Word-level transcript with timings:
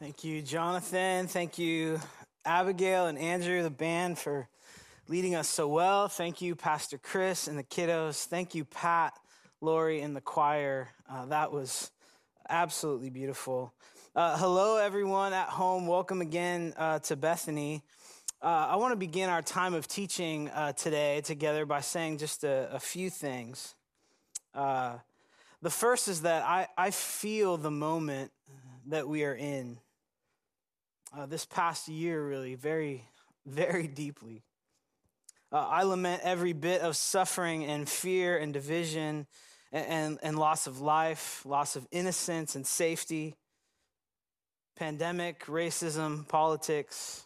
Thank 0.00 0.22
you, 0.22 0.42
Jonathan. 0.42 1.26
Thank 1.26 1.58
you, 1.58 1.98
Abigail 2.44 3.06
and 3.06 3.18
Andrew, 3.18 3.64
the 3.64 3.70
band, 3.70 4.16
for 4.16 4.48
leading 5.08 5.34
us 5.34 5.48
so 5.48 5.66
well. 5.66 6.06
Thank 6.06 6.40
you, 6.40 6.54
Pastor 6.54 6.98
Chris 6.98 7.48
and 7.48 7.58
the 7.58 7.64
kiddos. 7.64 8.24
Thank 8.24 8.54
you, 8.54 8.64
Pat, 8.64 9.12
Lori, 9.60 10.00
and 10.00 10.14
the 10.14 10.20
choir. 10.20 10.90
Uh, 11.10 11.26
that 11.26 11.50
was 11.50 11.90
absolutely 12.48 13.10
beautiful. 13.10 13.74
Uh, 14.14 14.38
hello, 14.38 14.76
everyone 14.76 15.32
at 15.32 15.48
home. 15.48 15.88
Welcome 15.88 16.20
again 16.20 16.74
uh, 16.76 17.00
to 17.00 17.16
Bethany. 17.16 17.82
Uh, 18.40 18.68
I 18.70 18.76
want 18.76 18.92
to 18.92 18.96
begin 18.96 19.28
our 19.28 19.42
time 19.42 19.74
of 19.74 19.88
teaching 19.88 20.48
uh, 20.50 20.74
today 20.74 21.22
together 21.22 21.66
by 21.66 21.80
saying 21.80 22.18
just 22.18 22.44
a, 22.44 22.72
a 22.72 22.78
few 22.78 23.10
things. 23.10 23.74
Uh, 24.54 24.98
the 25.60 25.70
first 25.70 26.06
is 26.06 26.22
that 26.22 26.44
I, 26.44 26.68
I 26.78 26.92
feel 26.92 27.56
the 27.56 27.72
moment 27.72 28.30
that 28.86 29.08
we 29.08 29.24
are 29.24 29.34
in 29.34 29.78
uh, 31.16 31.26
this 31.26 31.44
past 31.44 31.88
year, 31.88 32.26
really, 32.26 32.54
very, 32.54 33.04
very 33.46 33.86
deeply. 33.86 34.42
Uh, 35.50 35.66
I 35.66 35.82
lament 35.82 36.22
every 36.24 36.52
bit 36.52 36.82
of 36.82 36.96
suffering 36.96 37.64
and 37.64 37.88
fear 37.88 38.36
and 38.36 38.52
division 38.52 39.26
and, 39.72 39.86
and, 39.86 40.18
and 40.22 40.38
loss 40.38 40.66
of 40.66 40.80
life, 40.80 41.44
loss 41.46 41.74
of 41.74 41.86
innocence 41.90 42.54
and 42.54 42.66
safety, 42.66 43.34
pandemic, 44.76 45.46
racism, 45.46 46.28
politics. 46.28 47.24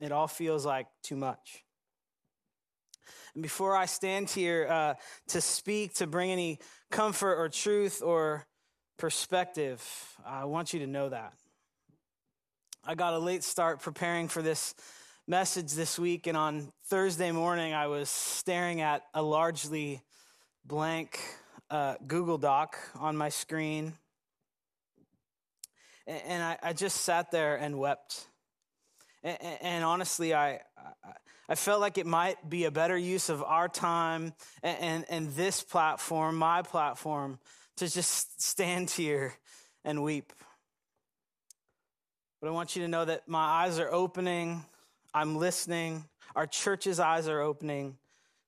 It 0.00 0.12
all 0.12 0.28
feels 0.28 0.66
like 0.66 0.86
too 1.02 1.16
much. 1.16 1.64
And 3.34 3.42
before 3.42 3.76
I 3.76 3.86
stand 3.86 4.28
here 4.28 4.66
uh, 4.68 4.94
to 5.28 5.40
speak, 5.40 5.94
to 5.94 6.06
bring 6.06 6.30
any 6.30 6.58
comfort 6.90 7.36
or 7.36 7.48
truth 7.48 8.02
or 8.02 8.46
perspective, 8.98 9.82
I 10.26 10.44
want 10.44 10.74
you 10.74 10.80
to 10.80 10.86
know 10.86 11.08
that. 11.08 11.32
I 12.82 12.94
got 12.94 13.12
a 13.12 13.18
late 13.18 13.44
start 13.44 13.82
preparing 13.82 14.28
for 14.28 14.40
this 14.40 14.74
message 15.26 15.74
this 15.74 15.98
week, 15.98 16.26
and 16.26 16.34
on 16.34 16.72
Thursday 16.86 17.30
morning, 17.30 17.74
I 17.74 17.88
was 17.88 18.08
staring 18.08 18.80
at 18.80 19.02
a 19.12 19.20
largely 19.20 20.00
blank 20.64 21.20
uh, 21.68 21.96
Google 22.06 22.38
Doc 22.38 22.78
on 22.98 23.18
my 23.18 23.28
screen. 23.28 23.92
And, 26.06 26.42
I, 26.42 26.58
I, 26.62 26.72
just 26.72 27.02
sat 27.02 27.30
there 27.30 27.56
and 27.56 27.78
wept. 27.78 28.26
And, 29.22 29.38
and 29.60 29.84
honestly, 29.84 30.34
I, 30.34 30.60
I 31.50 31.56
felt 31.56 31.82
like 31.82 31.98
it 31.98 32.06
might 32.06 32.48
be 32.48 32.64
a 32.64 32.70
better 32.70 32.96
use 32.96 33.28
of 33.28 33.42
our 33.42 33.68
time 33.68 34.32
and, 34.62 34.78
and, 34.80 35.04
and 35.10 35.32
this 35.34 35.62
platform, 35.62 36.36
my 36.36 36.62
platform, 36.62 37.40
to 37.76 37.88
just 37.88 38.42
stand 38.42 38.90
here 38.90 39.34
and 39.84 40.02
weep. 40.02 40.32
But 42.40 42.48
I 42.48 42.52
want 42.52 42.74
you 42.74 42.82
to 42.82 42.88
know 42.88 43.04
that 43.04 43.28
my 43.28 43.44
eyes 43.44 43.78
are 43.78 43.92
opening. 43.92 44.64
I'm 45.12 45.36
listening. 45.36 46.04
Our 46.34 46.46
church's 46.46 46.98
eyes 46.98 47.28
are 47.28 47.40
opening. 47.40 47.98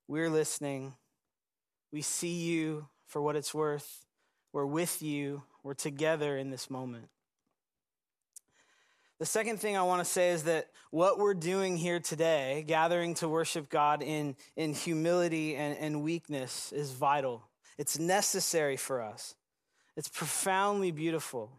We're 0.08 0.30
listening. 0.30 0.94
We 1.92 2.02
see 2.02 2.42
you 2.42 2.86
for 3.06 3.20
what 3.20 3.36
it's 3.36 3.52
worth. 3.52 4.04
We're 4.52 4.66
with 4.66 5.02
you. 5.02 5.42
We're 5.62 5.74
together 5.74 6.38
in 6.38 6.50
this 6.50 6.70
moment. 6.70 7.08
The 9.18 9.26
second 9.26 9.60
thing 9.60 9.76
I 9.76 9.82
want 9.82 10.04
to 10.04 10.10
say 10.10 10.30
is 10.30 10.44
that 10.44 10.68
what 10.90 11.18
we're 11.18 11.34
doing 11.34 11.76
here 11.76 12.00
today, 12.00 12.64
gathering 12.66 13.14
to 13.16 13.28
worship 13.28 13.68
God 13.68 14.02
in, 14.02 14.34
in 14.56 14.74
humility 14.74 15.54
and, 15.54 15.78
and 15.78 16.02
weakness, 16.02 16.72
is 16.72 16.90
vital. 16.90 17.42
It's 17.78 17.98
necessary 17.98 18.76
for 18.76 19.00
us. 19.00 19.36
It's 19.96 20.08
profoundly 20.08 20.90
beautiful. 20.90 21.50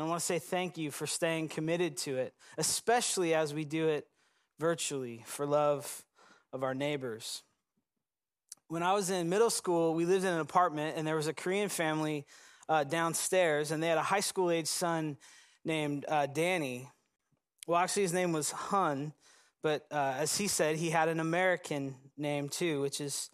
And 0.00 0.06
I 0.06 0.08
want 0.08 0.20
to 0.20 0.24
say 0.24 0.38
thank 0.38 0.78
you 0.78 0.90
for 0.90 1.06
staying 1.06 1.48
committed 1.48 1.98
to 1.98 2.16
it, 2.16 2.32
especially 2.56 3.34
as 3.34 3.52
we 3.52 3.66
do 3.66 3.88
it 3.88 4.06
virtually 4.58 5.22
for 5.26 5.44
love 5.44 6.06
of 6.54 6.62
our 6.62 6.72
neighbors. 6.72 7.42
When 8.68 8.82
I 8.82 8.94
was 8.94 9.10
in 9.10 9.28
middle 9.28 9.50
school, 9.50 9.92
we 9.92 10.06
lived 10.06 10.24
in 10.24 10.32
an 10.32 10.40
apartment, 10.40 10.96
and 10.96 11.06
there 11.06 11.16
was 11.16 11.26
a 11.26 11.34
Korean 11.34 11.68
family 11.68 12.24
uh, 12.66 12.84
downstairs, 12.84 13.72
and 13.72 13.82
they 13.82 13.88
had 13.88 13.98
a 13.98 14.02
high 14.02 14.20
school 14.20 14.50
age 14.50 14.68
son 14.68 15.18
named 15.66 16.06
uh, 16.08 16.24
Danny. 16.24 16.88
Well, 17.66 17.76
actually, 17.78 18.04
his 18.04 18.14
name 18.14 18.32
was 18.32 18.50
Hun, 18.52 19.12
but 19.62 19.84
uh, 19.90 20.14
as 20.16 20.34
he 20.34 20.48
said, 20.48 20.76
he 20.76 20.88
had 20.88 21.10
an 21.10 21.20
American 21.20 21.94
name 22.16 22.48
too, 22.48 22.80
which 22.80 23.02
is 23.02 23.28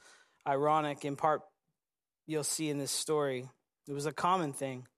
ironic. 0.44 1.04
In 1.04 1.14
part, 1.14 1.42
you'll 2.26 2.42
see 2.42 2.70
in 2.70 2.78
this 2.78 2.90
story. 2.90 3.48
It 3.86 3.92
was 3.92 4.06
a 4.06 4.12
common 4.12 4.52
thing. 4.52 4.88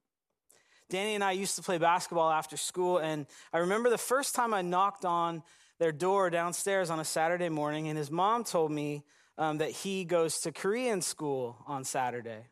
Danny 0.91 1.15
and 1.15 1.23
I 1.23 1.33
used 1.33 1.57
to 1.57 1.63
play 1.63 1.77
basketball 1.77 2.31
after 2.31 2.57
school, 2.57 2.97
and 2.97 3.27
I 3.53 3.59
remember 3.59 3.91
the 3.91 3.99
first 3.99 4.35
time 4.35 4.55
I 4.55 4.63
knocked 4.63 5.05
on 5.05 5.43
their 5.79 5.93
door 5.93 6.31
downstairs 6.31 6.89
on 6.89 6.99
a 6.99 7.05
Saturday 7.05 7.51
morning, 7.51 7.89
and 7.89 7.99
his 7.99 8.11
mom 8.11 8.43
told 8.43 8.73
me 8.73 9.05
um, 9.37 9.59
that 9.59 9.71
he 9.71 10.05
goes 10.05 10.41
to 10.41 10.53
Korean 10.53 11.03
school 11.03 11.63
on 11.67 11.85
Saturday. 11.85 12.47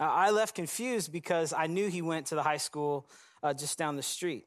Uh, 0.00 0.04
I 0.04 0.30
left 0.30 0.54
confused 0.54 1.12
because 1.12 1.52
I 1.52 1.66
knew 1.66 1.88
he 1.88 2.00
went 2.00 2.26
to 2.26 2.34
the 2.34 2.42
high 2.42 2.56
school 2.56 3.10
uh, 3.42 3.52
just 3.52 3.76
down 3.76 3.96
the 3.96 4.02
street. 4.02 4.46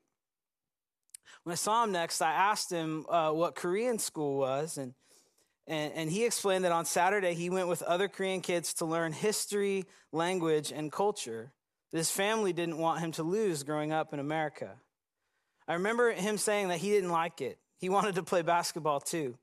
When 1.44 1.51
I 1.53 1.56
saw 1.56 1.84
him 1.84 1.91
next, 1.91 2.23
I 2.23 2.31
asked 2.31 2.72
him 2.72 3.06
uh, 3.09 3.31
what 3.31 3.53
Korean 3.53 4.00
school 4.00 4.39
was, 4.39 4.79
and, 4.79 4.95
and, 5.68 5.94
and 5.94 6.09
he 6.09 6.25
explained 6.25 6.66
that 6.66 6.72
on 6.72 6.85
Saturday 6.85 7.35
he 7.35 7.51
went 7.51 7.68
with 7.68 7.84
other 7.84 8.07
Korean 8.07 8.41
kids 8.41 8.73
to 8.75 8.85
learn 8.85 9.12
history, 9.13 9.85
language, 10.12 10.72
and 10.72 10.91
culture 10.91 11.51
his 11.97 12.11
family 12.11 12.53
didn't 12.53 12.77
want 12.77 13.00
him 13.00 13.11
to 13.13 13.23
lose 13.23 13.63
growing 13.63 13.91
up 13.91 14.13
in 14.13 14.19
America. 14.19 14.75
I 15.67 15.73
remember 15.73 16.11
him 16.11 16.38
saying 16.38 16.69
that 16.69 16.77
he 16.77 16.89
didn't 16.89 17.11
like 17.11 17.41
it. 17.41 17.57
He 17.77 17.89
wanted 17.89 18.16
to 18.16 18.23
play 18.23 18.41
basketball 18.41 19.00
too. 19.00 19.38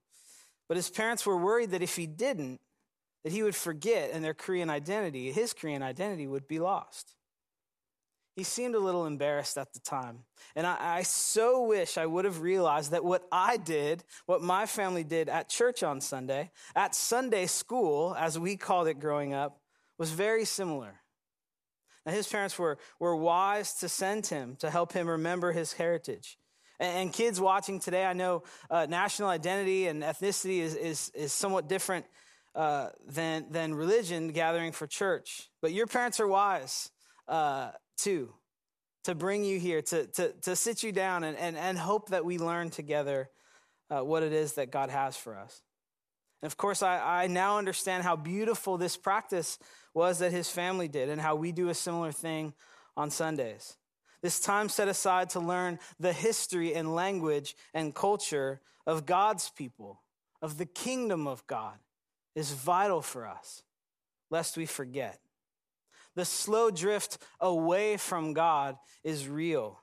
But 0.69 0.77
his 0.77 0.91
parents 0.91 1.25
were 1.25 1.37
worried 1.37 1.71
that 1.71 1.83
if 1.83 1.97
he 1.97 2.07
didn't, 2.07 2.61
that 3.25 3.33
he 3.33 3.43
would 3.43 3.57
forget 3.57 4.11
and 4.13 4.25
their 4.25 4.35
Korean 4.35 4.71
identity, 4.71 5.33
his 5.33 5.53
Korean 5.53 5.83
identity 5.83 6.27
would 6.27 6.47
be 6.47 6.59
lost. 6.59 7.15
He 8.37 8.43
seemed 8.43 8.75
a 8.75 8.81
little 8.81 9.07
embarrassed 9.07 9.57
at 9.57 9.73
the 9.73 9.81
time. 9.81 10.19
And 10.55 10.67
I, 10.67 10.99
I, 10.99 11.03
so 11.03 11.65
wish 11.65 11.97
I 11.97 12.05
would 12.05 12.27
have 12.27 12.43
realized 12.43 12.91
that 12.91 13.03
what 13.03 13.27
I 13.33 13.57
did, 13.57 14.05
what 14.27 14.43
my 14.43 14.67
family 14.67 15.05
did 15.05 15.31
at 15.31 15.49
church 15.49 15.83
on 15.83 16.03
Sunday, 16.03 16.51
at 16.75 16.95
Sunday 16.95 17.47
school, 17.47 18.15
as 18.19 18.39
we 18.39 18.57
called 18.57 18.89
it 18.89 19.01
growing 19.01 19.33
up, 19.33 19.59
was 19.97 20.11
very 20.11 20.45
similar. 20.45 21.01
Now, 22.07 22.13
his 22.13 22.29
parents 22.29 22.57
were, 22.57 22.79
were 23.01 23.17
wise 23.17 23.75
to 23.81 23.89
send 23.89 24.27
him 24.29 24.57
to 24.61 24.71
help 24.71 24.93
him 24.93 25.09
remember 25.09 25.51
his 25.51 25.73
heritage. 25.73 26.39
And, 26.79 26.99
and 26.99 27.13
kids 27.13 27.41
watching 27.41 27.81
today, 27.81 28.07
I 28.07 28.13
know 28.13 28.45
uh, 28.71 28.87
national 28.89 29.29
identity 29.29 29.89
and 29.89 30.05
ethnicity 30.05 30.61
is, 30.61 30.77
is, 30.77 31.11
is 31.15 31.33
somewhat 31.33 31.69
different 31.69 32.07
uh, 32.55 32.91
than, 33.07 33.47
than 33.51 33.75
religion 33.75 34.29
gathering 34.29 34.71
for 34.73 34.87
church. 34.87 35.51
But 35.61 35.73
your 35.73 35.87
parents 35.87 36.21
are 36.21 36.29
wise 36.29 36.91
uh, 37.29 37.73
too 37.99 38.33
to 39.05 39.15
bring 39.15 39.45
you 39.45 39.59
here, 39.59 39.83
to, 39.83 40.07
to, 40.07 40.33
to 40.43 40.57
sit 40.57 40.83
you 40.83 40.93
down 40.93 41.23
and, 41.25 41.37
and, 41.37 41.57
and 41.57 41.79
hope 41.79 42.09
that 42.11 42.25
we 42.25 42.39
learn 42.39 42.71
together 42.71 43.31
uh, 43.91 44.01
what 44.01 44.23
it 44.23 44.33
is 44.33 44.55
that 44.55 44.71
God 44.71 44.91
has 44.91 45.17
for 45.17 45.37
us. 45.37 45.63
And 46.43 46.51
of 46.51 46.57
course, 46.57 46.83
I, 46.83 47.23
I 47.23 47.27
now 47.29 47.59
understand 47.59 48.03
how 48.03 48.17
beautiful 48.17 48.79
this 48.79 48.97
practice 48.97 49.59
was 49.97 50.19
that 50.19 50.31
his 50.31 50.51
family 50.51 50.89
did 50.89 51.09
and 51.09 51.23
how 51.23 51.35
we 51.35 51.51
do 51.53 51.71
a 51.71 51.75
similar 51.75 52.13
thing 52.13 52.53
on 52.99 53.11
Sundays. 53.11 53.79
This 54.21 54.39
time 54.39 54.69
set 54.69 54.89
aside 54.89 55.31
to 55.31 55.41
learn 55.41 55.79
the 55.99 56.13
history 56.13 56.75
and 56.75 56.95
language 56.95 57.57
and 57.73 57.95
culture 57.95 58.61
of 58.87 59.07
God's 59.07 59.49
people, 59.49 60.03
of 60.43 60.59
the 60.59 60.67
kingdom 60.67 61.27
of 61.27 61.47
God, 61.47 61.79
is 62.35 62.53
vital 62.53 63.01
for 63.01 63.27
us, 63.27 63.63
lest 64.31 64.59
we 64.59 64.67
forget. 64.67 65.19
The 66.15 66.27
slow 66.27 66.71
drift 66.71 67.17
away 67.41 67.97
from 67.97 68.35
God 68.35 68.77
is 69.03 69.27
real. 69.27 69.81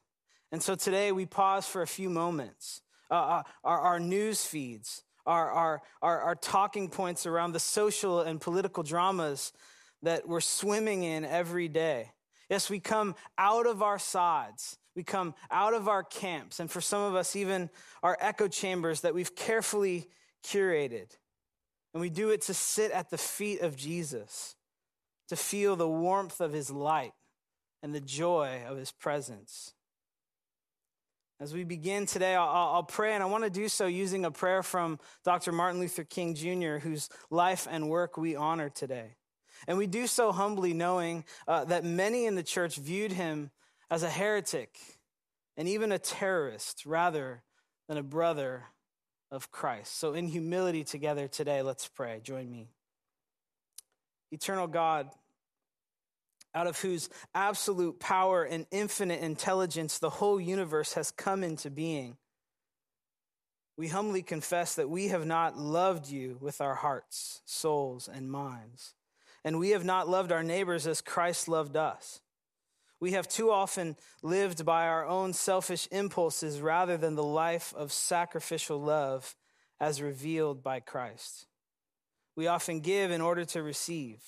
And 0.51 0.62
so 0.62 0.75
today 0.75 1.12
we 1.12 1.25
pause 1.25 1.65
for 1.65 1.81
a 1.81 1.88
few 1.88 2.12
moments. 2.12 2.81
Uh, 3.10 3.13
uh 3.15 3.44
our, 3.63 3.80
our 3.80 4.00
news 4.00 4.45
feeds, 4.45 5.01
our, 5.25 5.50
our, 5.50 5.81
our, 6.04 6.21
our 6.21 6.36
talking 6.36 6.88
points 6.88 7.25
around 7.25 7.54
the 7.54 7.60
social 7.60 8.21
and 8.21 8.39
political 8.39 8.83
dramas 8.83 9.54
that 10.03 10.27
we're 10.27 10.41
swimming 10.41 11.03
in 11.03 11.25
every 11.25 11.67
day. 11.67 12.11
Yes, 12.50 12.69
we 12.69 12.79
come 12.79 13.15
out 13.38 13.65
of 13.65 13.81
our 13.81 13.97
sides. 13.97 14.77
We 14.95 15.03
come 15.03 15.33
out 15.50 15.73
of 15.73 15.88
our 15.88 16.03
camps, 16.03 16.59
and 16.59 16.69
for 16.69 16.79
some 16.79 17.01
of 17.01 17.15
us, 17.15 17.35
even 17.35 17.71
our 18.03 18.15
echo 18.19 18.47
chambers 18.47 19.01
that 19.01 19.15
we've 19.15 19.35
carefully 19.35 20.07
curated. 20.45 21.07
And 21.94 22.01
we 22.01 22.11
do 22.11 22.29
it 22.29 22.41
to 22.44 22.53
sit 22.53 22.91
at 22.91 23.09
the 23.09 23.17
feet 23.17 23.61
of 23.61 23.75
Jesus, 23.75 24.55
to 25.29 25.35
feel 25.35 25.75
the 25.75 25.88
warmth 25.88 26.41
of 26.41 26.53
his 26.53 26.69
light 26.69 27.13
and 27.81 27.94
the 27.94 28.01
joy 28.01 28.61
of 28.67 28.77
his 28.77 28.91
presence. 28.91 29.73
As 31.39 31.53
we 31.53 31.63
begin 31.63 32.05
today, 32.05 32.35
I'll, 32.35 32.47
I'll, 32.47 32.83
pray, 32.83 33.13
and 33.13 33.23
I 33.23 33.25
want 33.25 33.44
to 33.44 33.50
do 33.50 33.67
so 33.67 33.88
using 33.88 34.25
a 34.25 34.31
prayer 34.31 34.63
from 34.63 35.00
Dr. 35.25 35.51
Martin 35.51 35.79
Luther 35.79 36.03
King 36.03 36.35
Jr., 36.35 36.77
whose 36.77 37.09
life 37.31 37.67
and 37.69 37.89
work 37.89 38.15
we 38.15 38.35
honor 38.35 38.69
today. 38.69 39.15
And 39.68 39.77
we 39.77 39.88
do 39.88 40.07
so 40.07 40.31
humbly, 40.31 40.74
knowing 40.74 41.24
uh, 41.48 41.65
that 41.65 41.83
many 41.83 42.25
in 42.25 42.36
the 42.36 42.44
church 42.44 42.75
viewed 42.75 43.12
him 43.12 43.51
as 43.89 44.04
a 44.04 44.10
heretic, 44.10 44.77
and 45.56 45.68
even 45.68 45.92
a 45.92 46.00
terrorist 46.00 46.86
rather 46.86 47.44
than 47.88 47.98
a 47.98 48.04
brother 48.04 48.63
of 49.31 49.51
Christ. 49.51 49.98
So, 49.98 50.13
in 50.13 50.27
humility 50.27 50.83
together 50.83 51.27
today, 51.27 51.62
let's 51.62 51.88
pray. 51.88 52.19
Join 52.24 52.50
me. 52.50 52.69
Eternal 54.31 54.68
God, 54.68 55.10
out 56.56 56.68
of 56.68 56.80
whose 56.80 57.10
absolute 57.33 58.00
power 58.00 58.44
and 58.44 58.65
infinite 58.71 59.21
intelligence 59.21 60.00
the 60.00 60.10
whole 60.10 60.39
universe 60.39 60.94
has 60.94 61.12
come 61.12 61.44
into 61.44 61.69
being, 61.69 62.18
we 63.77 63.88
humbly 63.88 64.21
confess 64.21 64.75
that 64.75 64.89
we 64.89 65.07
have 65.07 65.25
not 65.25 65.57
loved 65.57 66.07
you 66.10 66.38
with 66.39 66.62
our 66.62 66.75
hearts, 66.75 67.42
souls, 67.45 68.07
and 68.07 68.30
minds, 68.31 68.94
and 69.44 69.60
we 69.60 69.69
have 69.72 69.84
not 69.84 70.07
loved 70.07 70.31
our 70.31 70.44
neighbors 70.44 70.88
as 70.88 71.01
Christ 71.01 71.48
loved 71.48 71.75
us. 71.75 72.22
We 73.00 73.12
have 73.12 73.28
too 73.28 73.51
often 73.51 73.98
lived 74.22 74.66
by 74.66 74.88
our 74.88 75.06
own 75.06 75.34
selfish 75.34 75.88
impulses 75.92 76.62
rather 76.62 76.95
than 76.95 77.16
the 77.16 77.24
life 77.24 77.74
of 77.75 77.92
sacrificial 77.92 78.80
love 78.80 79.36
as 79.80 80.01
revealed 80.01 80.63
by 80.63 80.80
Christ. 80.80 81.48
We 82.38 82.48
often 82.48 82.80
give 82.80 83.12
in 83.12 83.19
order 83.19 83.44
to 83.45 83.62
receive. 83.62 84.22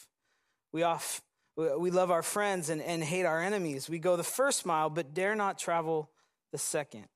We, 0.74 0.84
off, 0.84 1.22
we 1.56 1.90
love 1.90 2.12
our 2.12 2.22
friends 2.22 2.70
and, 2.70 2.82
and 2.82 3.02
hate 3.02 3.26
our 3.26 3.42
enemies. 3.42 3.90
We 3.90 3.98
go 3.98 4.18
the 4.18 4.24
first 4.24 4.66
mile, 4.66 4.90
but 4.90 5.14
dare 5.14 5.36
not 5.36 5.58
travel 5.58 6.12
the 6.52 6.58
second. 6.58 7.08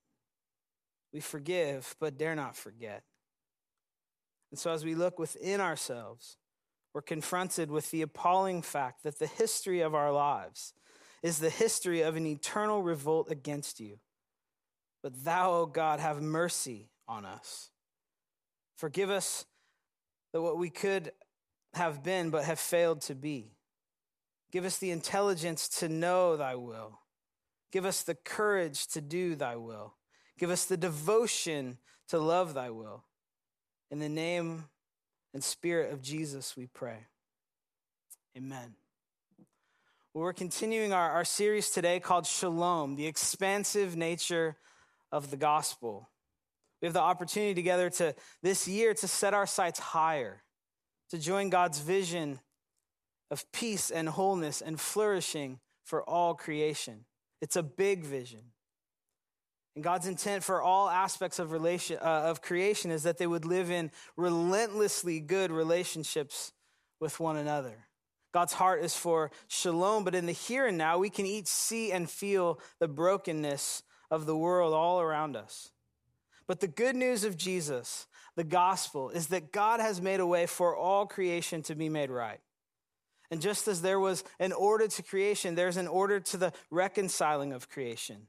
We 1.12 1.20
forgive, 1.20 1.96
but 2.00 2.18
dare 2.18 2.36
not 2.36 2.56
forget. 2.56 3.04
And 4.52 4.60
so, 4.60 4.72
as 4.72 4.86
we 4.86 4.96
look 4.96 5.20
within 5.20 5.62
ourselves, 5.62 6.38
we're 7.00 7.04
confronted 7.04 7.72
with 7.72 7.92
the 7.92 8.02
appalling 8.02 8.62
fact 8.62 9.04
that 9.04 9.20
the 9.20 9.26
history 9.26 9.80
of 9.80 9.96
our 9.96 10.12
lives 10.12 10.74
is 11.24 11.40
the 11.40 11.50
history 11.50 12.02
of 12.02 12.18
an 12.18 12.26
eternal 12.26 12.84
revolt 12.84 13.32
against 13.32 13.80
you. 13.80 14.00
But 15.02 15.24
thou, 15.24 15.54
O 15.54 15.66
God, 15.66 16.02
have 16.02 16.22
mercy 16.22 16.90
on 17.08 17.24
us. 17.24 17.70
Forgive 18.76 19.10
us 19.10 19.46
that 20.34 20.42
what 20.42 20.58
we 20.58 20.70
could 20.70 21.14
have 21.74 22.04
been 22.04 22.32
but 22.32 22.44
have 22.44 22.60
failed 22.60 23.00
to 23.04 23.16
be. 23.16 23.54
Give 24.52 24.66
us 24.66 24.78
the 24.78 24.92
intelligence 24.92 25.70
to 25.80 25.88
know 25.88 26.36
thy 26.36 26.56
will. 26.56 27.00
Give 27.72 27.86
us 27.86 28.04
the 28.04 28.16
courage 28.16 28.88
to 28.88 29.00
do 29.00 29.36
thy 29.36 29.56
will. 29.56 29.94
Give 30.38 30.50
us 30.50 30.66
the 30.66 30.76
devotion 30.76 31.78
to 32.10 32.20
love 32.20 32.54
thy 32.54 32.72
will. 32.72 33.06
In 33.90 34.00
the 34.00 34.10
name 34.10 34.66
and 35.34 35.44
spirit 35.44 35.92
of 35.94 36.02
Jesus, 36.02 36.56
we 36.58 36.68
pray. 36.68 37.08
Amen. 38.38 38.76
Well, 40.14 40.24
we're 40.24 40.34
continuing 40.34 40.92
our, 40.92 41.12
our 41.12 41.26
series 41.26 41.70
today 41.70 42.00
called 42.00 42.26
Shalom, 42.26 42.96
the 42.96 43.08
expansive 43.08 43.96
nature 43.96 44.58
of 45.12 45.30
the 45.30 45.38
gospel. 45.38 46.10
We 46.82 46.88
have 46.88 46.94
the 46.94 47.02
opportunity 47.02 47.54
together 47.54 47.90
to 47.92 48.16
this 48.42 48.68
year 48.68 48.94
to 48.94 49.08
set 49.08 49.34
our 49.34 49.46
sights 49.46 49.80
higher, 49.80 50.42
to 51.12 51.18
join 51.18 51.50
God's 51.50 51.80
vision 51.80 52.40
of 53.30 53.52
peace 53.52 53.92
and 53.92 54.10
wholeness 54.10 54.62
and 54.62 54.80
flourishing 54.80 55.60
for 55.84 56.04
all 56.04 56.34
creation. 56.34 57.06
It's 57.42 57.56
a 57.56 57.64
big 57.64 58.04
vision. 58.04 58.52
And 59.80 59.84
God's 59.86 60.08
intent 60.08 60.44
for 60.44 60.62
all 60.62 60.90
aspects 60.90 61.40
of, 61.40 61.54
relation, 61.54 62.00
uh, 62.02 62.24
of 62.26 62.42
creation 62.42 62.92
is 62.92 63.04
that 63.04 63.18
they 63.18 63.26
would 63.26 63.46
live 63.46 63.72
in 63.72 63.92
relentlessly 64.18 65.22
good 65.22 65.52
relationships 65.52 66.52
with 67.00 67.18
one 67.22 67.38
another. 67.38 67.88
God's 68.34 68.52
heart 68.52 68.84
is 68.84 68.98
for 68.98 69.32
shalom, 69.48 70.04
but 70.04 70.16
in 70.16 70.26
the 70.26 70.34
here 70.34 70.68
and 70.68 70.78
now, 70.78 70.98
we 70.98 71.10
can 71.10 71.26
each 71.26 71.48
see 71.48 71.94
and 71.94 72.10
feel 72.10 72.60
the 72.82 72.90
brokenness 72.90 73.84
of 74.12 74.26
the 74.26 74.36
world 74.36 74.74
all 74.74 75.00
around 75.00 75.38
us. 75.38 75.72
But 76.46 76.60
the 76.60 76.68
good 76.68 76.98
news 76.98 77.24
of 77.24 77.38
Jesus, 77.38 78.06
the 78.36 78.44
gospel, 78.44 79.12
is 79.12 79.28
that 79.28 79.54
God 79.54 79.80
has 79.80 80.02
made 80.02 80.20
a 80.20 80.28
way 80.28 80.46
for 80.46 80.76
all 80.76 81.06
creation 81.06 81.64
to 81.64 81.76
be 81.76 81.88
made 81.88 82.10
right. 82.10 82.42
And 83.32 83.40
just 83.40 83.66
as 83.70 83.82
there 83.82 84.02
was 84.02 84.26
an 84.42 84.52
order 84.52 84.90
to 84.90 85.04
creation, 85.04 85.56
there's 85.56 85.78
an 85.78 85.88
order 85.88 86.20
to 86.20 86.36
the 86.36 86.52
reconciling 86.70 87.54
of 87.54 87.70
creation. 87.70 88.28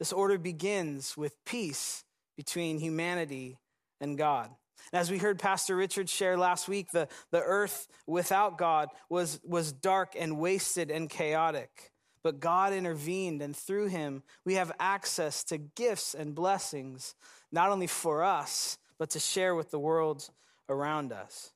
This 0.00 0.12
order 0.12 0.38
begins 0.38 1.16
with 1.16 1.36
peace 1.44 2.02
between 2.36 2.78
humanity 2.78 3.58
and 4.00 4.18
God. 4.18 4.50
And 4.92 5.00
as 5.00 5.10
we 5.10 5.18
heard 5.18 5.38
Pastor 5.38 5.76
Richard 5.76 6.08
share 6.08 6.36
last 6.36 6.68
week, 6.68 6.90
the, 6.90 7.06
the 7.30 7.42
earth 7.42 7.86
without 8.06 8.58
God 8.58 8.88
was, 9.08 9.38
was 9.44 9.72
dark 9.72 10.14
and 10.18 10.38
wasted 10.38 10.90
and 10.90 11.08
chaotic. 11.08 11.92
But 12.22 12.40
God 12.40 12.72
intervened, 12.72 13.40
and 13.40 13.56
through 13.56 13.86
him, 13.86 14.22
we 14.44 14.54
have 14.54 14.72
access 14.80 15.44
to 15.44 15.58
gifts 15.58 16.14
and 16.14 16.34
blessings, 16.34 17.14
not 17.52 17.70
only 17.70 17.86
for 17.86 18.24
us, 18.24 18.78
but 18.98 19.10
to 19.10 19.20
share 19.20 19.54
with 19.54 19.70
the 19.70 19.78
world 19.78 20.28
around 20.68 21.12
us. 21.12 21.52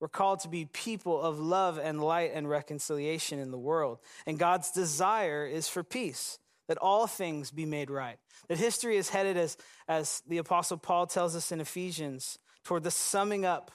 We're 0.00 0.08
called 0.08 0.40
to 0.40 0.48
be 0.48 0.64
people 0.64 1.20
of 1.20 1.40
love 1.40 1.78
and 1.78 2.00
light 2.00 2.30
and 2.32 2.48
reconciliation 2.48 3.40
in 3.40 3.50
the 3.50 3.58
world. 3.58 3.98
And 4.26 4.38
God's 4.38 4.70
desire 4.70 5.44
is 5.44 5.68
for 5.68 5.82
peace, 5.82 6.38
that 6.68 6.78
all 6.78 7.06
things 7.06 7.50
be 7.50 7.66
made 7.66 7.90
right. 7.90 8.18
That 8.48 8.58
history 8.58 8.96
is 8.96 9.08
headed, 9.08 9.36
as, 9.36 9.56
as 9.88 10.22
the 10.28 10.38
Apostle 10.38 10.76
Paul 10.76 11.06
tells 11.06 11.34
us 11.34 11.50
in 11.50 11.60
Ephesians, 11.60 12.38
toward 12.64 12.84
the 12.84 12.90
summing 12.90 13.44
up 13.44 13.70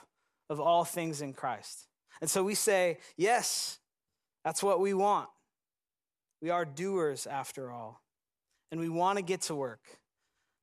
of 0.48 0.60
all 0.60 0.84
things 0.84 1.20
in 1.20 1.32
Christ. 1.32 1.86
And 2.20 2.30
so 2.30 2.44
we 2.44 2.54
say, 2.54 2.98
yes, 3.16 3.78
that's 4.44 4.62
what 4.62 4.80
we 4.80 4.94
want. 4.94 5.28
We 6.40 6.50
are 6.50 6.64
doers 6.64 7.26
after 7.26 7.70
all, 7.70 8.00
and 8.70 8.80
we 8.80 8.88
want 8.88 9.18
to 9.18 9.24
get 9.24 9.42
to 9.42 9.54
work. 9.54 9.80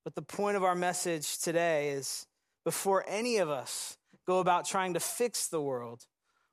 But 0.04 0.16
the 0.16 0.22
point 0.22 0.58
of 0.58 0.64
our 0.64 0.76
message 0.76 1.40
today 1.40 1.90
is 1.90 2.26
before 2.64 3.04
any 3.08 3.38
of 3.38 3.50
us 3.50 3.98
go 4.26 4.40
about 4.40 4.66
trying 4.66 4.94
to 4.94 5.00
fix 5.00 5.48
the 5.48 5.62
world 5.62 6.06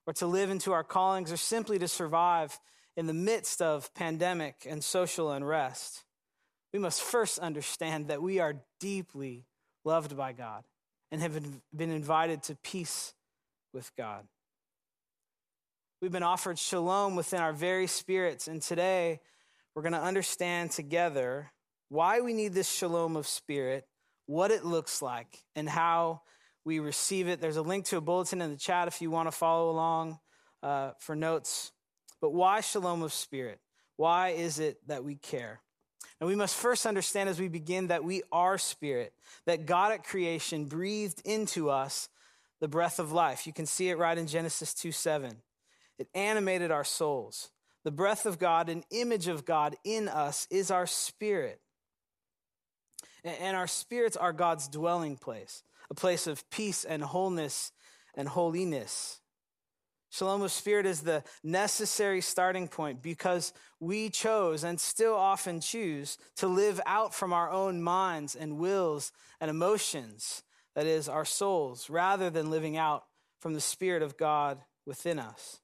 or 0.07 0.13
to 0.15 0.27
live 0.27 0.51
into 0.51 0.73
our 0.73 0.85
callings 0.85 1.31
or 1.31 1.37
simply 1.37 1.79
to 1.79 1.89
survive 1.89 2.59
in 2.99 3.07
the 3.07 3.15
midst 3.15 3.63
of 3.63 3.95
pandemic 3.95 4.67
and 4.69 4.83
social 4.83 5.31
unrest, 5.31 6.03
we 6.73 6.81
must 6.81 7.01
first 7.01 7.39
understand 7.39 8.09
that 8.09 8.21
we 8.21 8.41
are 8.41 8.57
deeply 8.81 9.47
loved 9.85 10.17
by 10.17 10.33
God 10.33 10.65
and 11.13 11.23
have 11.23 11.41
been 11.75 11.93
invited 11.93 12.43
to 12.43 12.57
peace 12.57 13.15
with 13.73 13.95
God. 13.97 14.27
We've 16.03 16.11
been 16.11 16.25
offered 16.25 16.59
shalom 16.59 17.15
within 17.15 17.39
our 17.39 17.53
very 17.53 17.87
spirits, 17.87 18.49
and 18.49 18.61
today 18.61 19.21
we're 19.77 19.83
going 19.83 19.93
to 19.93 20.03
understand 20.03 20.73
together 20.73 21.53
why 21.91 22.21
we 22.21 22.33
need 22.33 22.53
this 22.53 22.69
shalom 22.69 23.15
of 23.15 23.29
spirit, 23.29 23.87
what 24.27 24.51
it 24.51 24.65
looks 24.65 25.01
like, 25.01 25.45
and 25.55 25.69
how 25.69 26.23
we 26.65 26.81
receive 26.81 27.29
it. 27.29 27.41
There's 27.41 27.59
a 27.59 27.63
link 27.63 27.85
to 27.87 27.99
a 27.99 28.01
bulletin 28.01 28.43
in 28.43 28.51
the 28.51 28.57
chat 28.57 28.89
if 28.89 29.01
you 29.01 29.09
want 29.13 29.29
to 29.29 29.33
follow 29.33 29.71
along 29.71 30.19
uh, 30.65 30.91
for 30.99 31.15
notes. 31.15 31.71
But 32.21 32.33
why 32.33 32.61
shalom 32.61 33.03
of 33.03 33.13
spirit? 33.13 33.61
Why 33.97 34.31
is 34.31 34.59
it 34.59 34.79
that 34.89 35.05
we 35.05 35.17
care? 35.17 35.61
And 36.21 36.29
we 36.29 36.37
must 36.37 36.57
first 36.57 36.87
understand 36.87 37.29
as 37.29 37.41
we 37.41 37.49
begin 37.49 37.89
that 37.89 38.05
we 38.05 38.23
are 38.33 38.59
spirit, 38.59 39.13
that 39.47 39.67
God 39.67 39.93
at 39.93 40.05
creation 40.05 40.65
breathed 40.65 41.23
into 41.25 41.71
us 41.71 42.09
the 42.61 42.69
breath 42.69 42.99
of 42.99 43.13
life. 43.13 43.47
You 43.47 43.53
can 43.53 43.67
see 43.67 43.89
it 43.89 43.99
right 43.99 44.19
in 44.19 44.27
Genesis 44.27 44.75
2 44.75 44.91
7. 44.91 45.37
It 45.99 46.09
animated 46.15 46.71
our 46.71 46.85
souls. 46.85 47.51
The 47.85 47.91
breath 47.91 48.27
of 48.27 48.39
God, 48.39 48.69
an 48.69 48.85
image 48.91 49.29
of 49.29 49.45
God 49.45 49.77
in 49.85 50.09
us, 50.09 50.47
is 50.51 50.71
our 50.71 50.87
spirit. 50.87 51.61
And 53.25 53.57
our 53.57 53.67
spirits 53.67 54.17
are 54.17 54.33
God's 54.33 54.69
dwelling 54.69 55.17
place, 55.17 55.63
a 55.91 55.95
place 55.95 56.27
of 56.27 56.49
peace 56.51 56.85
and 56.85 57.03
wholeness 57.03 57.73
and 58.15 58.29
holiness. 58.29 59.18
Shalom 60.11 60.43
of 60.43 60.51
Spirit 60.51 60.87
is 60.87 61.03
the 61.03 61.23
necessary 61.45 62.23
starting 62.23 62.67
point 62.67 63.03
because 63.03 63.53
we 63.79 64.09
chose 64.09 64.65
and 64.65 64.81
still 64.81 65.15
often 65.15 65.61
choose 65.61 66.17
to 66.37 66.47
live 66.47 66.81
out 66.87 67.15
from 67.15 67.33
our 67.33 67.51
own 67.51 67.83
minds 67.83 68.35
and 68.35 68.59
wills 68.59 69.13
and 69.41 69.51
emotions, 69.51 70.43
that 70.75 70.87
is, 70.87 71.09
our 71.09 71.27
souls, 71.27 71.91
rather 71.91 72.31
than 72.31 72.51
living 72.51 72.77
out 72.77 73.05
from 73.41 73.53
the 73.53 73.61
Spirit 73.61 74.03
of 74.03 74.17
God 74.17 74.59
within 74.87 75.19
us. 75.19 75.61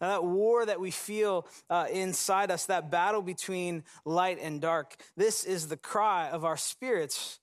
Now, 0.00 0.08
that 0.08 0.24
war 0.24 0.64
that 0.64 0.80
we 0.80 0.90
feel 0.90 1.46
uh, 1.68 1.86
inside 1.92 2.50
us, 2.50 2.66
that 2.66 2.90
battle 2.90 3.20
between 3.20 3.84
light 4.04 4.38
and 4.40 4.60
dark, 4.60 4.96
this 5.16 5.44
is 5.44 5.68
the 5.68 5.76
cry 5.76 6.30
of 6.30 6.44
our 6.44 6.56
spirits 6.56 7.40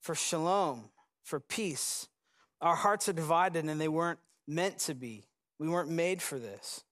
for 0.00 0.14
shalom, 0.14 0.90
for 1.22 1.38
peace. 1.38 2.08
Our 2.60 2.74
hearts 2.74 3.08
are 3.08 3.12
divided 3.12 3.66
and 3.66 3.80
they 3.80 3.88
weren't 3.88 4.18
meant 4.48 4.78
to 4.80 4.94
be. 4.94 5.24
We 5.58 5.68
weren't 5.68 5.90
made 5.90 6.20
for 6.20 6.38
this. 6.38 6.82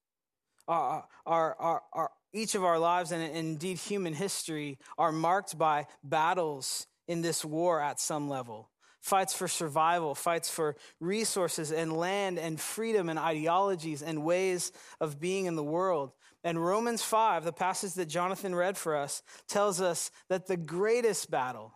Our, 0.67 1.05
our, 1.25 1.55
our, 1.59 1.81
our, 1.91 2.11
each 2.33 2.55
of 2.55 2.63
our 2.63 2.79
lives, 2.79 3.11
and 3.11 3.35
indeed 3.35 3.77
human 3.77 4.13
history, 4.13 4.79
are 4.97 5.11
marked 5.11 5.57
by 5.57 5.87
battles 6.03 6.87
in 7.07 7.21
this 7.21 7.43
war 7.43 7.81
at 7.81 7.99
some 7.99 8.29
level. 8.29 8.69
Fights 9.01 9.33
for 9.33 9.49
survival, 9.49 10.15
fights 10.15 10.49
for 10.49 10.77
resources 11.01 11.73
and 11.73 11.91
land 11.91 12.39
and 12.39 12.59
freedom 12.59 13.09
and 13.09 13.19
ideologies 13.19 14.01
and 14.01 14.23
ways 14.23 14.71
of 15.01 15.19
being 15.19 15.45
in 15.45 15.57
the 15.57 15.63
world. 15.63 16.13
And 16.45 16.63
Romans 16.63 17.03
5, 17.03 17.43
the 17.43 17.51
passage 17.51 17.93
that 17.93 18.07
Jonathan 18.07 18.55
read 18.55 18.77
for 18.77 18.95
us, 18.95 19.21
tells 19.47 19.81
us 19.81 20.09
that 20.29 20.47
the 20.47 20.57
greatest 20.57 21.29
battle, 21.29 21.73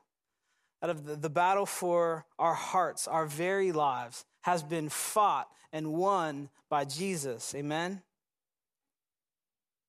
out 0.82 0.89
of 0.89 1.06
the, 1.06 1.15
the 1.17 1.29
battle 1.29 1.65
for 1.65 2.25
our 2.39 2.53
hearts, 2.53 3.08
our 3.08 3.25
very 3.25 3.74
lives, 3.74 4.25
has 4.41 4.63
been 4.63 4.89
fought 4.89 5.48
and 5.72 5.94
won 5.94 6.50
by 6.70 6.86
Jesus. 6.86 7.53
Amen? 7.56 8.01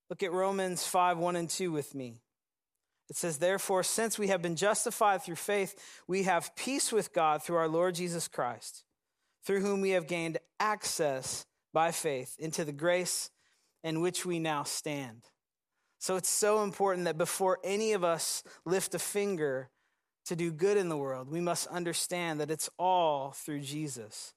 Look 0.09 0.23
at 0.23 0.31
Romans 0.31 0.85
5 0.85 1.17
1 1.17 1.35
and 1.35 1.49
2 1.49 1.71
with 1.71 1.93
me. 1.93 2.21
It 3.09 3.15
says, 3.15 3.37
Therefore, 3.37 3.83
since 3.83 4.19
we 4.19 4.27
have 4.27 4.41
been 4.41 4.55
justified 4.55 5.23
through 5.23 5.35
faith, 5.35 5.75
we 6.07 6.23
have 6.23 6.55
peace 6.55 6.91
with 6.91 7.13
God 7.13 7.41
through 7.41 7.57
our 7.57 7.67
Lord 7.67 7.95
Jesus 7.95 8.27
Christ, 8.27 8.83
through 9.43 9.61
whom 9.61 9.81
we 9.81 9.91
have 9.91 10.07
gained 10.07 10.37
access 10.59 11.45
by 11.73 11.91
faith 11.91 12.35
into 12.39 12.65
the 12.65 12.71
grace 12.71 13.31
in 13.83 14.01
which 14.01 14.25
we 14.25 14.39
now 14.39 14.63
stand. 14.63 15.21
So 15.99 16.15
it's 16.15 16.29
so 16.29 16.63
important 16.63 17.05
that 17.05 17.17
before 17.17 17.59
any 17.63 17.93
of 17.93 18.03
us 18.03 18.43
lift 18.65 18.95
a 18.95 18.99
finger 18.99 19.69
to 20.25 20.35
do 20.35 20.51
good 20.51 20.77
in 20.77 20.89
the 20.89 20.97
world, 20.97 21.29
we 21.29 21.41
must 21.41 21.67
understand 21.67 22.39
that 22.39 22.51
it's 22.51 22.69
all 22.77 23.31
through 23.31 23.61
Jesus. 23.61 24.33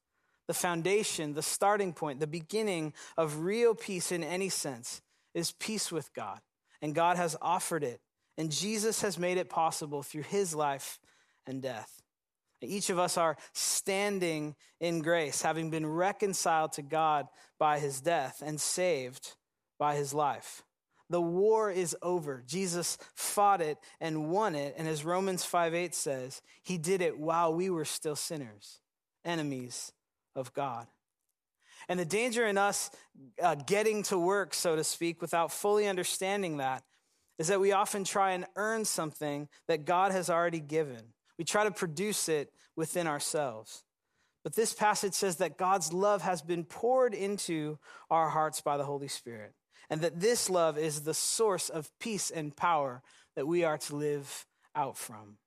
The 0.53 0.59
foundation, 0.59 1.33
the 1.33 1.41
starting 1.41 1.95
point, 1.95 2.21
the 2.21 2.27
beginning 2.27 2.93
of 3.17 3.39
real 3.39 3.75
peace 3.75 4.13
in 4.13 4.23
any 4.23 4.51
sense 4.51 5.01
is 5.33 5.53
peace 5.53 5.91
with 5.91 6.13
God. 6.13 6.41
And 6.83 6.95
God 6.95 7.17
has 7.17 7.39
offered 7.41 7.83
it. 7.83 8.03
And 8.37 8.53
Jesus 8.53 9.01
has 9.01 9.19
made 9.19 9.39
it 9.39 9.49
possible 9.49 10.03
through 10.03 10.25
his 10.25 10.55
life 10.55 10.99
and 11.47 11.63
death. 11.63 12.03
Each 12.61 12.91
of 12.91 12.99
us 12.99 13.17
are 13.17 13.39
standing 13.55 14.55
in 14.79 15.01
grace, 15.01 15.41
having 15.41 15.71
been 15.71 15.87
reconciled 15.87 16.73
to 16.73 16.83
God 16.83 17.29
by 17.59 17.79
his 17.79 18.03
death 18.03 18.43
and 18.45 18.61
saved 18.61 19.37
by 19.79 19.95
his 19.95 20.13
life. 20.13 20.65
The 21.09 21.23
war 21.23 21.71
is 21.71 21.97
over. 22.03 22.45
Jesus 22.47 22.99
fought 23.15 23.63
it 23.63 23.79
and 24.03 24.29
won 24.29 24.55
it. 24.55 24.75
And 24.77 24.87
as 24.87 25.03
Romans 25.03 25.47
5 25.47 25.73
8 25.73 25.95
says, 25.95 26.43
he 26.63 26.77
did 26.77 27.01
it 27.01 27.19
while 27.19 27.55
we 27.55 27.71
were 27.71 27.87
still 27.87 28.17
sinners, 28.17 28.81
enemies 29.25 29.93
of 30.35 30.53
God. 30.53 30.87
And 31.89 31.99
the 31.99 32.05
danger 32.05 32.47
in 32.47 32.59
us 32.59 32.91
uh, 33.43 33.55
getting 33.55 34.03
to 34.05 34.19
work, 34.19 34.55
so 34.55 34.77
to 34.77 34.85
speak, 34.85 35.21
without 35.21 35.53
fully 35.53 35.87
understanding 35.87 36.59
that 36.59 36.85
is 37.39 37.49
that 37.49 37.61
we 37.61 37.73
often 37.73 38.05
try 38.05 38.33
and 38.33 38.47
earn 38.57 38.85
something 38.85 39.49
that 39.67 39.85
God 39.85 40.13
has 40.13 40.31
already 40.31 40.61
given. 40.61 41.01
We 41.39 41.45
try 41.45 41.65
to 41.65 41.71
produce 41.71 42.29
it 42.29 42.53
within 42.77 43.07
ourselves. 43.07 43.83
But 44.45 44.55
this 44.55 44.73
passage 44.73 45.15
says 45.15 45.37
that 45.37 45.57
God's 45.57 45.93
love 45.93 46.23
has 46.23 46.43
been 46.43 46.65
poured 46.65 47.15
into 47.15 47.79
our 48.11 48.29
hearts 48.29 48.61
by 48.61 48.77
the 48.77 48.85
Holy 48.85 49.09
Spirit, 49.09 49.55
and 49.89 50.01
that 50.03 50.21
this 50.21 50.51
love 50.51 50.79
is 50.79 51.03
the 51.03 51.15
source 51.15 51.69
of 51.69 51.91
peace 52.01 52.31
and 52.31 52.57
power 52.57 53.03
that 53.37 53.47
we 53.47 53.65
are 53.65 53.79
to 53.79 53.97
live 53.97 54.47
out 54.75 54.97
from. 54.97 55.39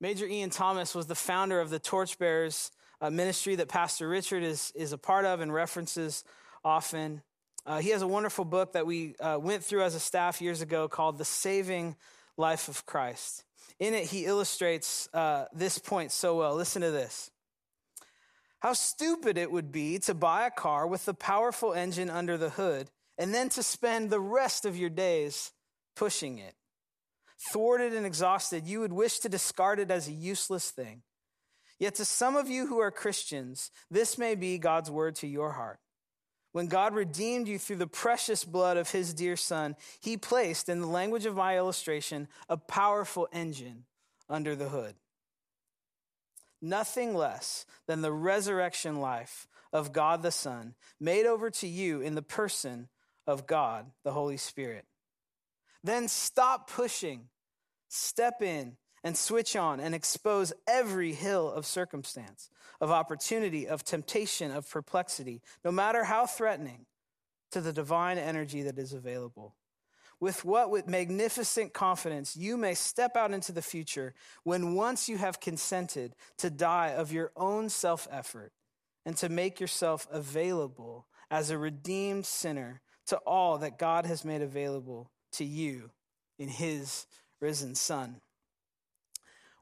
Major 0.00 0.26
Ian 0.26 0.50
Thomas 0.50 0.94
was 0.94 1.06
the 1.06 1.14
founder 1.14 1.60
of 1.60 1.70
the 1.70 1.78
Torchbearers 1.78 2.70
uh, 3.00 3.10
ministry 3.10 3.56
that 3.56 3.68
Pastor 3.68 4.08
Richard 4.08 4.42
is, 4.42 4.72
is 4.74 4.92
a 4.92 4.98
part 4.98 5.24
of 5.24 5.40
and 5.40 5.52
references 5.52 6.22
often. 6.64 7.22
Uh, 7.64 7.78
he 7.78 7.90
has 7.90 8.02
a 8.02 8.06
wonderful 8.06 8.44
book 8.44 8.72
that 8.72 8.86
we 8.86 9.14
uh, 9.20 9.38
went 9.40 9.64
through 9.64 9.82
as 9.82 9.94
a 9.94 10.00
staff 10.00 10.40
years 10.40 10.60
ago 10.60 10.86
called 10.86 11.18
The 11.18 11.24
Saving 11.24 11.96
Life 12.36 12.68
of 12.68 12.84
Christ. 12.84 13.44
In 13.78 13.94
it, 13.94 14.04
he 14.04 14.26
illustrates 14.26 15.08
uh, 15.14 15.46
this 15.52 15.78
point 15.78 16.12
so 16.12 16.36
well. 16.36 16.54
Listen 16.54 16.82
to 16.82 16.90
this. 16.90 17.30
How 18.60 18.74
stupid 18.74 19.38
it 19.38 19.50
would 19.50 19.72
be 19.72 19.98
to 20.00 20.14
buy 20.14 20.46
a 20.46 20.50
car 20.50 20.86
with 20.86 21.04
the 21.04 21.14
powerful 21.14 21.72
engine 21.72 22.10
under 22.10 22.36
the 22.36 22.50
hood 22.50 22.90
and 23.18 23.34
then 23.34 23.48
to 23.50 23.62
spend 23.62 24.10
the 24.10 24.20
rest 24.20 24.64
of 24.64 24.76
your 24.76 24.90
days 24.90 25.52
pushing 25.94 26.38
it. 26.38 26.54
Thwarted 27.52 27.92
and 27.92 28.06
exhausted, 28.06 28.66
you 28.66 28.80
would 28.80 28.92
wish 28.92 29.18
to 29.20 29.28
discard 29.28 29.78
it 29.78 29.90
as 29.90 30.08
a 30.08 30.12
useless 30.12 30.70
thing. 30.70 31.02
Yet 31.78 31.96
to 31.96 32.04
some 32.04 32.36
of 32.36 32.48
you 32.48 32.66
who 32.66 32.78
are 32.78 32.90
Christians, 32.90 33.70
this 33.90 34.16
may 34.16 34.34
be 34.34 34.58
God's 34.58 34.90
word 34.90 35.16
to 35.16 35.26
your 35.26 35.52
heart. 35.52 35.78
When 36.52 36.68
God 36.68 36.94
redeemed 36.94 37.48
you 37.48 37.58
through 37.58 37.76
the 37.76 37.86
precious 37.86 38.42
blood 38.44 38.78
of 38.78 38.90
his 38.90 39.12
dear 39.12 39.36
son, 39.36 39.76
he 40.00 40.16
placed, 40.16 40.70
in 40.70 40.80
the 40.80 40.86
language 40.86 41.26
of 41.26 41.36
my 41.36 41.58
illustration, 41.58 42.28
a 42.48 42.56
powerful 42.56 43.28
engine 43.30 43.84
under 44.30 44.56
the 44.56 44.70
hood. 44.70 44.94
Nothing 46.62 47.14
less 47.14 47.66
than 47.86 48.00
the 48.00 48.12
resurrection 48.12 49.00
life 49.00 49.46
of 49.70 49.92
God 49.92 50.22
the 50.22 50.30
Son, 50.30 50.74
made 50.98 51.26
over 51.26 51.50
to 51.50 51.68
you 51.68 52.00
in 52.00 52.14
the 52.14 52.22
person 52.22 52.88
of 53.26 53.46
God 53.46 53.86
the 54.04 54.12
Holy 54.12 54.38
Spirit. 54.38 54.86
Then 55.86 56.08
stop 56.08 56.68
pushing, 56.68 57.28
step 57.88 58.42
in, 58.42 58.76
and 59.04 59.16
switch 59.16 59.54
on 59.54 59.78
and 59.78 59.94
expose 59.94 60.52
every 60.66 61.12
hill 61.12 61.48
of 61.48 61.64
circumstance, 61.64 62.50
of 62.80 62.90
opportunity, 62.90 63.68
of 63.68 63.84
temptation, 63.84 64.50
of 64.50 64.68
perplexity, 64.68 65.42
no 65.64 65.70
matter 65.70 66.02
how 66.02 66.26
threatening, 66.26 66.86
to 67.52 67.60
the 67.60 67.72
divine 67.72 68.18
energy 68.18 68.62
that 68.62 68.80
is 68.80 68.92
available. 68.92 69.54
With 70.18 70.44
what, 70.44 70.72
with 70.72 70.88
magnificent 70.88 71.72
confidence, 71.72 72.36
you 72.36 72.56
may 72.56 72.74
step 72.74 73.16
out 73.16 73.32
into 73.32 73.52
the 73.52 73.62
future 73.62 74.12
when 74.42 74.74
once 74.74 75.08
you 75.08 75.18
have 75.18 75.38
consented 75.38 76.16
to 76.38 76.50
die 76.50 76.88
of 76.88 77.12
your 77.12 77.30
own 77.36 77.68
self 77.68 78.08
effort 78.10 78.50
and 79.04 79.16
to 79.18 79.28
make 79.28 79.60
yourself 79.60 80.08
available 80.10 81.06
as 81.30 81.50
a 81.50 81.58
redeemed 81.58 82.26
sinner 82.26 82.80
to 83.06 83.18
all 83.18 83.58
that 83.58 83.78
God 83.78 84.04
has 84.04 84.24
made 84.24 84.42
available 84.42 85.12
to 85.32 85.44
you 85.44 85.90
in 86.38 86.48
his 86.48 87.06
risen 87.40 87.74
Son. 87.74 88.20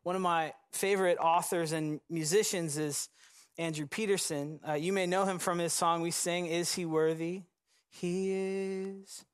One 0.02 0.16
of 0.16 0.22
my 0.22 0.52
favorite 0.72 1.18
authors 1.18 1.72
and 1.72 2.00
musicians 2.10 2.76
is 2.76 3.08
Andrew 3.56 3.86
Peterson. 3.86 4.60
Uh, 4.66 4.74
you 4.74 4.92
may 4.92 5.06
know 5.06 5.24
him 5.24 5.38
from 5.38 5.58
his 5.58 5.72
song 5.72 6.02
we 6.02 6.10
sing, 6.10 6.46
Is 6.46 6.74
He 6.74 6.84
Worthy? 6.84 7.42
He 7.88 8.32
is. 8.32 9.24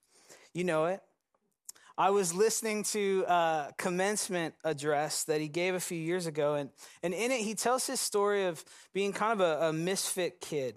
You 0.52 0.64
know 0.64 0.87
it. 0.87 1.00
I 1.96 2.10
was 2.10 2.32
listening 2.34 2.84
to 2.84 3.25
a 3.28 3.72
commencement 3.76 4.54
address 4.64 5.25
that 5.25 5.40
he 5.40 5.49
gave 5.49 5.75
a 5.75 5.80
few 5.80 5.99
years 5.99 6.26
ago, 6.26 6.54
and, 6.54 6.70
and 7.02 7.12
in 7.12 7.30
it, 7.30 7.40
he 7.40 7.54
tells 7.54 7.87
his 7.87 8.00
story 8.00 8.44
of 8.44 8.64
being 8.94 9.12
kind 9.12 9.38
of 9.38 9.40
a, 9.40 9.66
a 9.66 9.72
misfit 9.72 10.40
kid, 10.40 10.76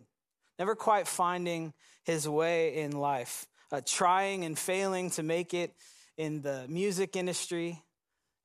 never 0.60 0.75
quite 0.75 1.07
finding 1.07 1.74
his 2.03 2.27
way 2.27 2.75
in 2.75 2.91
life, 2.91 3.48
uh, 3.74 3.82
trying 3.84 4.46
and 4.46 4.58
failing 4.58 5.10
to 5.10 5.24
make 5.24 5.56
it 5.56 5.74
in 6.15 6.44
the 6.44 6.65
music 6.70 7.15
industry, 7.15 7.82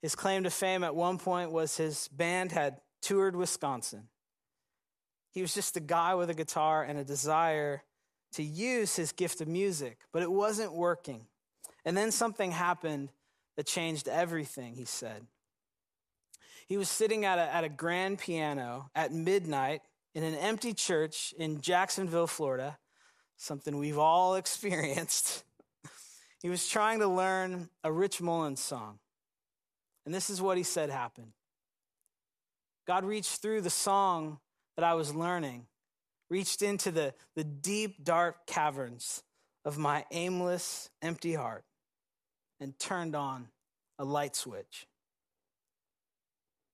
his 0.01 0.15
claim 0.15 0.43
to 0.43 0.49
fame 0.49 0.83
at 0.83 0.95
one 0.95 1.19
point 1.19 1.51
was 1.51 1.77
his 1.77 2.07
band 2.07 2.51
had 2.51 2.81
toured 3.03 3.35
Wisconsin. 3.35 4.09
He 5.31 5.41
was 5.41 5.53
just 5.53 5.77
a 5.77 5.81
guy 5.81 6.15
with 6.15 6.31
a 6.31 6.33
guitar 6.33 6.83
and 6.83 6.97
a 6.97 7.03
desire 7.03 7.83
to 8.33 8.43
use 8.43 8.95
his 8.95 9.11
gift 9.11 9.39
of 9.39 9.47
music, 9.47 9.99
but 10.11 10.23
it 10.23 10.31
wasn't 10.31 10.73
working. 10.73 11.27
And 11.85 11.95
then 11.95 12.11
something 12.11 12.51
happened 12.51 13.11
that 13.55 13.67
changed 13.67 14.07
everything, 14.07 14.73
he 14.73 14.85
said. 14.85 15.27
He 16.67 16.77
was 16.77 16.89
sitting 16.89 17.23
at 17.25 17.37
a, 17.37 17.53
at 17.53 17.63
a 17.63 17.69
grand 17.69 18.17
piano 18.17 18.89
at 18.95 19.11
midnight 19.11 19.81
in 20.15 20.23
an 20.23 20.35
empty 20.35 20.73
church 20.73 21.35
in 21.37 21.61
Jacksonville, 21.61 22.27
Florida, 22.27 22.79
something 23.39 23.77
we've 23.77 23.97
all 23.97 24.35
experienced. 24.43 25.43
he 26.41 26.49
was 26.49 26.67
trying 26.67 26.99
to 26.99 27.07
learn 27.07 27.69
a 27.83 27.91
Rich 27.91 28.21
Mullins 28.21 28.59
song. 28.59 28.99
And 30.05 30.13
this 30.13 30.29
is 30.29 30.41
what 30.41 30.57
he 30.57 30.63
said 30.63 30.89
happened 30.89 31.33
God 32.85 33.03
reached 33.03 33.41
through 33.41 33.61
the 33.61 33.69
song 33.69 34.39
that 34.75 34.83
I 34.83 34.93
was 34.93 35.13
learning, 35.13 35.65
reached 36.29 36.61
into 36.61 36.91
the, 36.91 37.13
the 37.35 37.43
deep, 37.43 38.03
dark 38.03 38.47
caverns 38.47 39.23
of 39.65 39.77
my 39.77 40.05
aimless, 40.11 40.89
empty 41.01 41.33
heart, 41.33 41.63
and 42.59 42.77
turned 42.79 43.15
on 43.15 43.49
a 43.99 44.05
light 44.05 44.35
switch. 44.35 44.87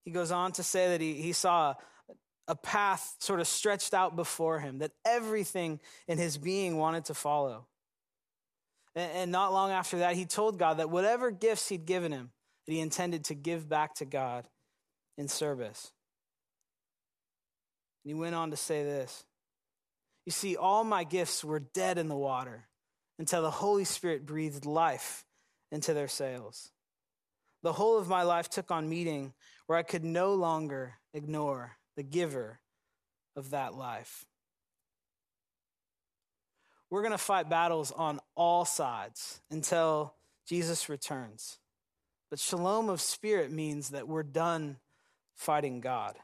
He 0.05 0.11
goes 0.11 0.31
on 0.31 0.51
to 0.53 0.63
say 0.63 0.89
that 0.89 1.01
he, 1.01 1.15
he 1.15 1.33
saw 1.33 1.73
a 2.47 2.55
path 2.55 3.15
sort 3.19 3.39
of 3.39 3.47
stretched 3.47 3.93
out 3.93 4.15
before 4.15 4.59
him 4.59 4.79
that 4.79 4.91
everything 5.05 5.79
in 6.07 6.17
his 6.17 6.37
being 6.37 6.77
wanted 6.77 7.05
to 7.05 7.13
follow. 7.13 7.65
And, 8.95 9.31
not 9.31 9.51
long 9.51 9.71
after 9.71 9.99
that, 9.99 10.15
he 10.15 10.25
told 10.25 10.57
God 10.57 10.77
that 10.77 10.89
whatever 10.89 11.29
gifts 11.29 11.67
he'd 11.67 11.85
given 11.85 12.11
him, 12.11 12.31
that 12.65 12.73
he 12.73 12.79
intended 12.79 13.25
to 13.25 13.35
give 13.35 13.67
back 13.67 13.95
to 13.95 14.05
God 14.05 14.47
in 15.17 15.27
service. 15.27 15.91
And 18.03 18.11
he 18.11 18.13
went 18.13 18.35
on 18.35 18.51
to 18.51 18.57
say 18.57 18.83
this 18.83 19.25
You 20.25 20.31
see, 20.31 20.55
all 20.55 20.83
my 20.83 21.03
gifts 21.03 21.43
were 21.43 21.59
dead 21.59 21.97
in 21.97 22.07
the 22.07 22.15
water 22.15 22.67
until 23.19 23.41
the 23.41 23.51
Holy 23.51 23.85
Spirit 23.85 24.25
breathed 24.25 24.65
life 24.65 25.25
into 25.71 25.93
their 25.93 26.07
sails. 26.07 26.71
The 27.63 27.73
whole 27.73 27.97
of 27.97 28.07
my 28.07 28.23
life 28.23 28.49
took 28.49 28.71
on 28.71 28.87
meaning 28.87 29.33
where 29.65 29.77
I 29.77 29.83
could 29.83 30.03
no 30.05 30.35
longer 30.35 30.93
ignore 31.13 31.77
the 31.95 32.03
giver 32.03 32.59
of 33.35 33.51
that 33.51 33.75
life. 33.75 34.25
we're 36.89 37.01
going 37.01 37.11
to 37.11 37.17
fight 37.17 37.49
battles 37.49 37.91
on 37.91 38.21
all 38.35 38.63
sides 38.63 39.41
until 39.51 40.13
Jesus 40.47 40.87
returns. 40.87 41.57
But 42.29 42.39
shalom 42.39 42.89
of 42.89 43.01
spirit 43.01 43.51
means 43.51 43.89
that 43.89 44.07
we're 44.07 44.23
done 44.23 44.77
fighting 45.35 45.81
God. 45.81 46.15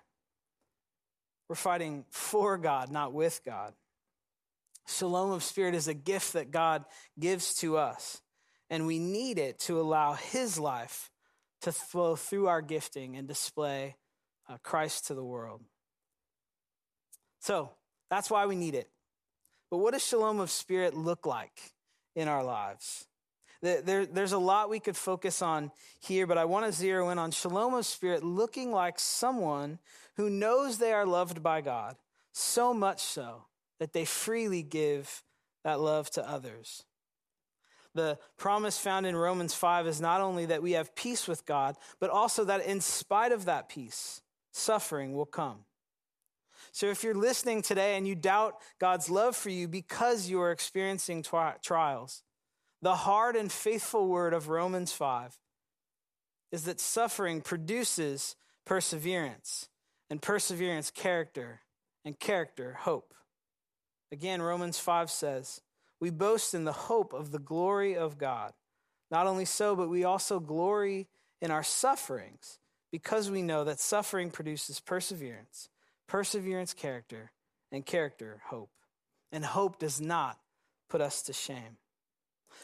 We're 1.50 1.56
fighting 1.56 2.06
for 2.10 2.58
God, 2.58 2.90
not 2.90 3.12
with 3.12 3.42
God. 3.46 3.74
Shalom 4.88 5.32
of 5.32 5.44
spirit 5.44 5.76
is 5.76 5.90
a 5.90 5.94
gift 5.94 6.34
that 6.34 6.52
God 6.52 6.86
gives 7.20 7.54
to 7.56 7.78
us, 7.78 8.22
and 8.70 8.88
we 8.88 8.98
need 8.98 9.38
it 9.38 9.60
to 9.60 9.80
allow 9.80 10.14
His 10.14 10.58
life 10.58 11.12
to 11.64 11.72
flow 11.72 12.16
through 12.16 12.48
our 12.48 12.62
gifting 12.62 13.18
and 13.18 13.28
display 13.28 13.98
uh, 14.52 14.58
Christ 14.64 15.08
to 15.08 15.14
the 15.14 15.24
world. 15.24 15.62
So 17.40 17.72
that's 18.10 18.30
why 18.30 18.46
we 18.46 18.56
need 18.56 18.76
it. 18.76 18.90
But 19.70 19.78
what 19.78 19.94
does 19.94 20.06
shalom 20.06 20.40
of 20.40 20.52
spirit 20.52 20.94
look 20.94 21.26
like 21.26 21.72
in 22.16 22.28
our 22.28 22.44
lives? 22.44 23.08
There, 23.62 24.08
there's 24.08 24.32
a 24.32 24.40
lot 24.40 24.72
we 24.72 24.80
could 24.80 24.98
focus 24.98 25.42
on 25.42 25.72
here, 26.00 26.26
but 26.26 26.38
I 26.40 26.46
want 26.46 26.66
to 26.66 26.72
zero 26.72 27.10
in 27.10 27.20
on 27.20 27.30
shalom 27.30 27.76
of 27.76 27.86
spirit 27.86 28.24
looking 28.24 28.72
like 28.72 29.00
someone 29.00 29.78
who 30.16 30.32
knows 30.32 30.78
they 30.78 30.94
are 30.94 31.06
loved 31.06 31.44
by 31.44 31.62
God, 31.62 31.96
so 32.34 32.74
much 32.74 33.02
so 33.02 33.46
that 33.80 33.94
they 33.94 34.04
freely 34.04 34.64
give 34.64 35.24
that 35.64 35.80
love 35.80 36.10
to 36.12 36.28
others. 36.28 36.86
The 37.94 38.18
promise 38.38 38.80
found 38.80 39.06
in 39.06 39.16
Romans 39.16 39.54
5 39.54 39.86
is 39.86 40.02
not 40.02 40.22
only 40.22 40.48
that 40.48 40.64
we 40.64 40.72
have 40.72 40.96
peace 40.96 41.28
with 41.28 41.46
God, 41.46 41.76
but 42.00 42.10
also 42.10 42.46
that 42.46 42.66
in 42.66 42.82
spite 42.82 43.32
of 43.32 43.46
that 43.46 43.70
peace, 43.70 44.22
suffering 44.52 45.14
will 45.14 45.26
come. 45.26 45.66
So 46.72 46.88
if 46.88 47.04
you're 47.04 47.16
listening 47.16 47.62
today 47.62 47.98
and 47.98 48.08
you 48.08 48.16
doubt 48.16 48.56
God's 48.80 49.10
love 49.10 49.36
for 49.36 49.50
you 49.50 49.68
because 49.68 50.30
you 50.30 50.42
are 50.42 50.52
experiencing 50.52 51.24
tri- 51.24 51.56
trials, 51.62 52.24
the 52.82 52.96
hard 52.96 53.36
and 53.36 53.52
faithful 53.52 54.08
word 54.08 54.34
of 54.34 54.48
Romans 54.48 54.94
5 54.94 55.38
is 56.52 56.64
that 56.64 56.80
suffering 56.80 57.42
produces 57.42 58.36
perseverance, 58.66 59.68
and 60.10 60.22
perseverance, 60.22 60.92
character, 60.92 61.62
and 62.06 62.20
character, 62.20 62.78
hope. 62.82 63.14
Again, 64.12 64.42
Romans 64.42 64.78
5 64.78 65.10
says, 65.10 65.62
We 66.00 66.10
boast 66.10 66.54
in 66.54 66.64
the 66.64 66.72
hope 66.72 67.14
of 67.14 67.32
the 67.32 67.40
glory 67.40 67.96
of 67.96 68.18
God. 68.18 68.54
Not 69.10 69.28
only 69.28 69.46
so, 69.46 69.76
but 69.76 69.90
we 69.90 70.04
also 70.04 70.40
glory 70.40 71.08
in 71.42 71.52
our 71.52 71.64
sufferings 71.64 72.60
because 72.92 73.32
we 73.32 73.42
know 73.42 73.64
that 73.64 73.80
suffering 73.80 74.30
produces 74.32 74.80
perseverance, 74.80 75.70
perseverance, 76.08 76.74
character, 76.74 77.32
and 77.72 77.86
character, 77.86 78.42
hope. 78.46 78.72
And 79.32 79.46
hope 79.46 79.80
does 79.80 80.02
not 80.02 80.38
put 80.90 81.00
us 81.00 81.22
to 81.24 81.34
shame. 81.34 81.78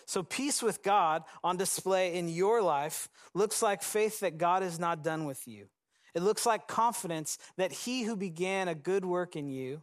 So, 0.06 0.22
peace 0.22 0.62
with 0.62 0.84
God 0.84 1.24
on 1.44 1.56
display 1.58 2.16
in 2.16 2.28
your 2.28 2.62
life 2.62 3.10
looks 3.34 3.62
like 3.62 3.82
faith 3.82 4.20
that 4.20 4.38
God 4.38 4.64
is 4.64 4.80
not 4.80 5.04
done 5.04 5.26
with 5.26 5.48
you. 5.48 5.68
It 6.14 6.22
looks 6.22 6.46
like 6.46 6.68
confidence 6.68 7.38
that 7.58 7.72
he 7.72 8.04
who 8.04 8.16
began 8.16 8.68
a 8.68 8.76
good 8.76 9.06
work 9.06 9.36
in 9.36 9.48
you 9.48 9.82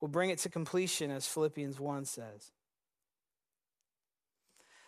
will 0.00 0.08
bring 0.08 0.30
it 0.30 0.38
to 0.40 0.48
completion, 0.48 1.10
as 1.10 1.26
Philippians 1.26 1.78
1 1.78 2.04
says. 2.04 2.52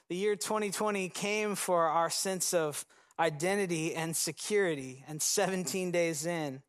The 0.09 0.17
year 0.17 0.35
2020 0.35 1.09
came 1.11 1.55
for 1.55 1.87
our 1.87 2.11
sense 2.11 2.53
of 2.53 2.85
identity 3.21 3.95
and 3.95 4.17
security, 4.17 5.05
and 5.07 5.21
17 5.21 5.91
days 5.91 6.25
in, 6.25 6.63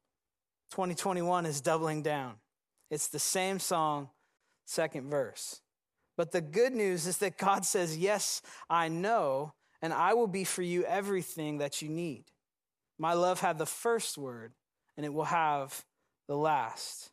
2021 0.72 1.46
is 1.46 1.62
doubling 1.62 2.04
down. 2.04 2.36
It's 2.90 3.08
the 3.08 3.20
same 3.20 3.58
song, 3.58 4.10
second 4.66 5.10
verse. 5.10 5.62
But 6.18 6.34
the 6.34 6.42
good 6.42 6.74
news 6.74 7.08
is 7.08 7.20
that 7.20 7.38
God 7.38 7.66
says, 7.66 7.98
Yes, 7.98 8.42
I 8.70 8.90
know, 8.90 9.54
and 9.82 9.94
I 9.94 10.14
will 10.14 10.28
be 10.28 10.44
for 10.44 10.62
you 10.62 10.84
everything 10.84 11.60
that 11.60 11.82
you 11.82 11.88
need. 11.88 12.26
My 13.00 13.14
love 13.14 13.40
had 13.40 13.58
the 13.58 13.66
first 13.66 14.18
word, 14.18 14.52
and 14.98 15.06
it 15.06 15.14
will 15.14 15.24
have 15.24 15.86
the 16.28 16.36
last. 16.36 17.12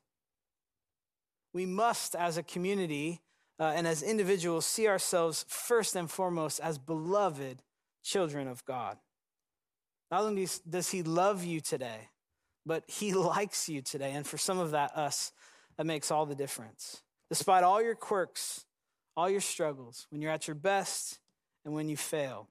We 1.55 1.65
must, 1.65 2.17
as 2.17 2.37
a 2.37 2.43
community 2.43 3.21
uh, 3.61 3.73
and 3.75 3.87
as 3.87 4.03
individuals, 4.03 4.67
see 4.67 4.89
ourselves 4.89 5.45
first 5.49 5.95
and 5.95 6.11
foremost 6.11 6.61
as 6.61 6.77
beloved 6.77 7.63
children 8.03 8.49
of 8.49 8.65
God. 8.65 8.99
Not 10.11 10.23
only 10.23 10.49
does 10.69 10.91
He 10.91 11.03
love 11.03 11.45
you 11.45 11.61
today, 11.61 12.09
but 12.65 12.85
He 12.87 13.13
likes 13.15 13.69
you 13.69 13.83
today. 13.83 14.13
And 14.13 14.27
for 14.27 14.39
some 14.39 14.59
of 14.59 14.73
that, 14.73 14.97
us, 14.97 15.33
that 15.77 15.85
makes 15.85 16.11
all 16.11 16.27
the 16.27 16.35
difference. 16.35 17.03
Despite 17.29 17.65
all 17.65 17.83
your 17.83 17.95
quirks, 17.95 18.65
all 19.17 19.29
your 19.29 19.41
struggles, 19.41 20.07
when 20.11 20.23
you're 20.23 20.31
at 20.31 20.47
your 20.47 20.55
best 20.55 21.19
and 21.65 21.75
when 21.75 21.89
you 21.89 21.97
fail. 21.97 22.49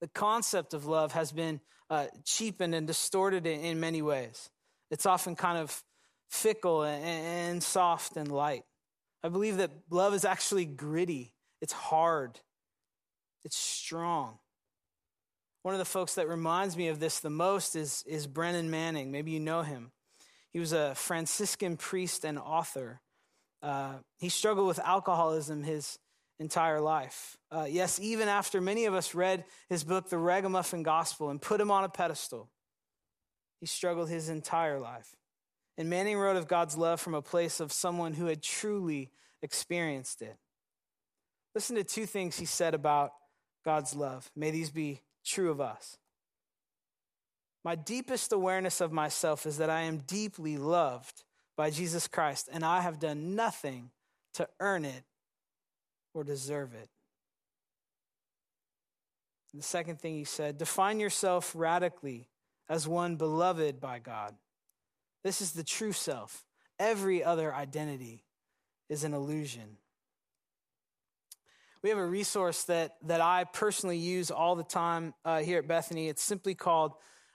The 0.00 0.08
concept 0.08 0.74
of 0.74 0.86
love 0.86 1.12
has 1.12 1.32
been 1.32 1.60
uh, 1.90 2.06
cheapened 2.24 2.74
and 2.74 2.86
distorted 2.86 3.46
in, 3.46 3.60
in, 3.60 3.80
many 3.80 4.02
ways. 4.02 4.50
It's 4.90 5.06
often 5.06 5.34
kind 5.34 5.58
of 5.58 5.82
fickle 6.28 6.82
and, 6.82 7.04
and 7.04 7.62
soft 7.62 8.16
and 8.16 8.30
light. 8.30 8.64
I 9.22 9.28
believe 9.28 9.56
that 9.56 9.70
love 9.90 10.14
is 10.14 10.24
actually 10.24 10.66
gritty, 10.66 11.32
it's 11.60 11.72
hard, 11.72 12.38
it's 13.44 13.56
strong. 13.56 14.38
One 15.68 15.74
of 15.74 15.80
the 15.80 15.84
folks 15.84 16.14
that 16.14 16.30
reminds 16.30 16.78
me 16.78 16.88
of 16.88 16.98
this 16.98 17.20
the 17.20 17.28
most 17.28 17.76
is, 17.76 18.02
is 18.06 18.26
Brennan 18.26 18.70
Manning. 18.70 19.12
Maybe 19.12 19.32
you 19.32 19.38
know 19.38 19.60
him. 19.60 19.92
He 20.50 20.58
was 20.58 20.72
a 20.72 20.94
Franciscan 20.94 21.76
priest 21.76 22.24
and 22.24 22.38
author. 22.38 23.02
Uh, 23.62 23.96
he 24.16 24.30
struggled 24.30 24.66
with 24.66 24.78
alcoholism 24.78 25.62
his 25.62 25.98
entire 26.38 26.80
life. 26.80 27.36
Uh, 27.50 27.66
yes, 27.68 28.00
even 28.00 28.28
after 28.28 28.62
many 28.62 28.86
of 28.86 28.94
us 28.94 29.14
read 29.14 29.44
his 29.68 29.84
book, 29.84 30.08
The 30.08 30.16
Ragamuffin 30.16 30.84
Gospel, 30.84 31.28
and 31.28 31.38
put 31.38 31.60
him 31.60 31.70
on 31.70 31.84
a 31.84 31.90
pedestal, 31.90 32.48
he 33.60 33.66
struggled 33.66 34.08
his 34.08 34.30
entire 34.30 34.80
life. 34.80 35.16
And 35.76 35.90
Manning 35.90 36.16
wrote 36.16 36.36
of 36.36 36.48
God's 36.48 36.78
love 36.78 36.98
from 36.98 37.12
a 37.12 37.20
place 37.20 37.60
of 37.60 37.74
someone 37.74 38.14
who 38.14 38.24
had 38.24 38.42
truly 38.42 39.10
experienced 39.42 40.22
it. 40.22 40.38
Listen 41.54 41.76
to 41.76 41.84
two 41.84 42.06
things 42.06 42.38
he 42.38 42.46
said 42.46 42.72
about 42.72 43.10
God's 43.66 43.94
love. 43.94 44.30
May 44.34 44.50
these 44.50 44.70
be 44.70 45.02
true 45.24 45.50
of 45.50 45.60
us. 45.60 45.98
My 47.64 47.74
deepest 47.74 48.32
awareness 48.32 48.80
of 48.80 48.92
myself 48.92 49.44
is 49.44 49.58
that 49.58 49.70
I 49.70 49.82
am 49.82 49.98
deeply 49.98 50.56
loved 50.56 51.24
by 51.56 51.70
Jesus 51.70 52.06
Christ, 52.08 52.48
and 52.52 52.64
I 52.64 52.80
have 52.80 52.98
done 52.98 53.34
nothing 53.34 53.90
to 54.34 54.48
earn 54.60 54.84
it 54.84 55.04
or 56.14 56.24
deserve 56.24 56.72
it. 56.74 56.88
And 59.52 59.60
the 59.60 59.66
second 59.66 60.00
thing 60.00 60.14
he 60.14 60.24
said 60.24 60.58
define 60.58 61.00
yourself 61.00 61.52
radically 61.54 62.28
as 62.68 62.86
one 62.86 63.16
beloved 63.16 63.80
by 63.80 63.98
God. 63.98 64.34
This 65.24 65.40
is 65.40 65.52
the 65.52 65.64
true 65.64 65.92
self. 65.92 66.44
Every 66.78 67.24
other 67.24 67.52
identity 67.52 68.24
is 68.88 69.04
an 69.04 69.14
illusion. 69.14 69.78
We 71.82 71.90
have 71.90 71.98
a 71.98 72.06
resource 72.06 72.64
that, 72.64 72.96
that 73.04 73.20
I 73.20 73.44
personally 73.44 73.98
use 73.98 74.32
all 74.32 74.56
the 74.56 74.64
time 74.64 75.14
uh, 75.24 75.38
here 75.38 75.58
at 75.58 75.68
Bethany. 75.68 76.08
It's 76.08 76.22
simply 76.22 76.56
called 76.56 76.94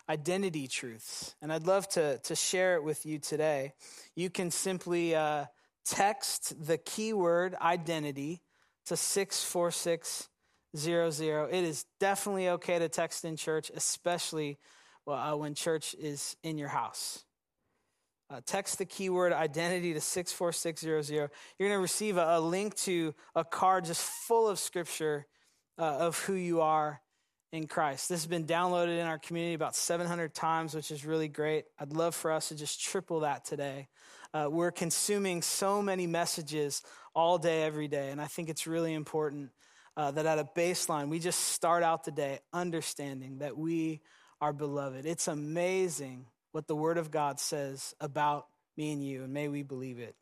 Identity 0.10 0.68
Truths. 0.68 1.34
And 1.42 1.54
I'd 1.54 1.66
love 1.66 1.88
to, 1.90 2.18
to 2.18 2.36
share 2.36 2.76
it 2.76 2.84
with 2.84 3.06
you 3.06 3.20
today. 3.20 3.72
You 4.16 4.30
can 4.30 4.52
simply 4.52 5.16
uh, 5.16 5.46
text 5.86 6.66
the 6.66 6.78
keyword 6.78 7.56
identity 7.56 8.42
to 8.88 8.98
64600. 8.98 11.54
It 11.54 11.64
is 11.64 11.86
definitely 12.02 12.50
okay 12.50 12.80
to 12.80 12.90
text 12.90 13.24
in 13.24 13.38
church, 13.38 13.72
especially 13.74 14.60
well, 15.06 15.18
uh, 15.18 15.38
when 15.38 15.56
church 15.56 15.96
is 15.98 16.36
in 16.44 16.58
your 16.58 16.68
house. 16.68 17.24
Uh, 18.34 18.42
text 18.48 18.80
the 18.80 18.86
keyword 18.86 19.32
identity 19.32 19.94
to 19.94 20.02
64600. 20.02 21.30
You're 21.60 21.70
going 21.70 21.78
to 21.78 21.80
receive 21.80 22.18
a, 22.18 22.38
a, 22.38 22.40
link 22.40 22.74
to 22.78 23.14
a 23.36 23.44
card 23.44 23.86
just 23.86 24.02
full 24.02 24.50
of 24.50 24.58
scripture 24.58 25.28
uh, 25.78 25.84
of 25.84 26.18
who 26.18 26.34
you 26.34 26.62
are 26.62 27.00
in 27.52 27.68
Christ. 27.68 28.10
This 28.10 28.22
has 28.22 28.28
been 28.28 28.46
downloaded 28.46 28.98
in 28.98 29.06
our 29.06 29.20
community 29.20 29.54
about 29.54 29.76
700 29.76 30.34
times, 30.34 30.74
which 30.74 30.90
is 30.90 31.06
really 31.06 31.28
great. 31.28 31.66
I'd 31.78 31.94
love 31.94 32.16
for 32.16 32.32
us 32.32 32.48
to 32.48 32.56
just 32.56 32.82
triple 32.82 33.20
that 33.20 33.46
today. 33.46 33.88
Uh, 34.34 34.48
we're 34.50 34.72
consuming 34.72 35.44
so 35.44 35.84
many 35.84 36.08
messages 36.08 36.82
all 37.14 37.38
day, 37.38 37.62
every 37.62 37.88
day, 37.88 38.10
and 38.10 38.20
I 38.20 38.26
think 38.26 38.50
it's 38.50 38.66
really 38.66 38.96
important 38.96 39.52
uh, 39.96 40.10
that 40.10 40.26
at 40.26 40.40
a 40.40 40.50
baseline, 40.56 41.10
we 41.10 41.20
just 41.20 41.40
start 41.40 41.84
out 41.84 42.04
the 42.04 42.12
day 42.12 42.40
understanding 42.52 43.38
that 43.40 43.56
we 43.56 44.02
are 44.42 44.54
beloved. 44.54 45.06
It's 45.06 45.28
amazing 45.28 46.26
what 46.54 46.68
the 46.68 46.76
Word 46.76 46.98
of 46.98 47.12
God 47.12 47.40
says 47.40 47.94
about 48.00 48.48
me 48.78 48.94
and 48.94 49.04
you, 49.06 49.24
and 49.24 49.34
may 49.34 49.50
we 49.50 49.64
believe 49.64 50.00
it. 50.00 50.16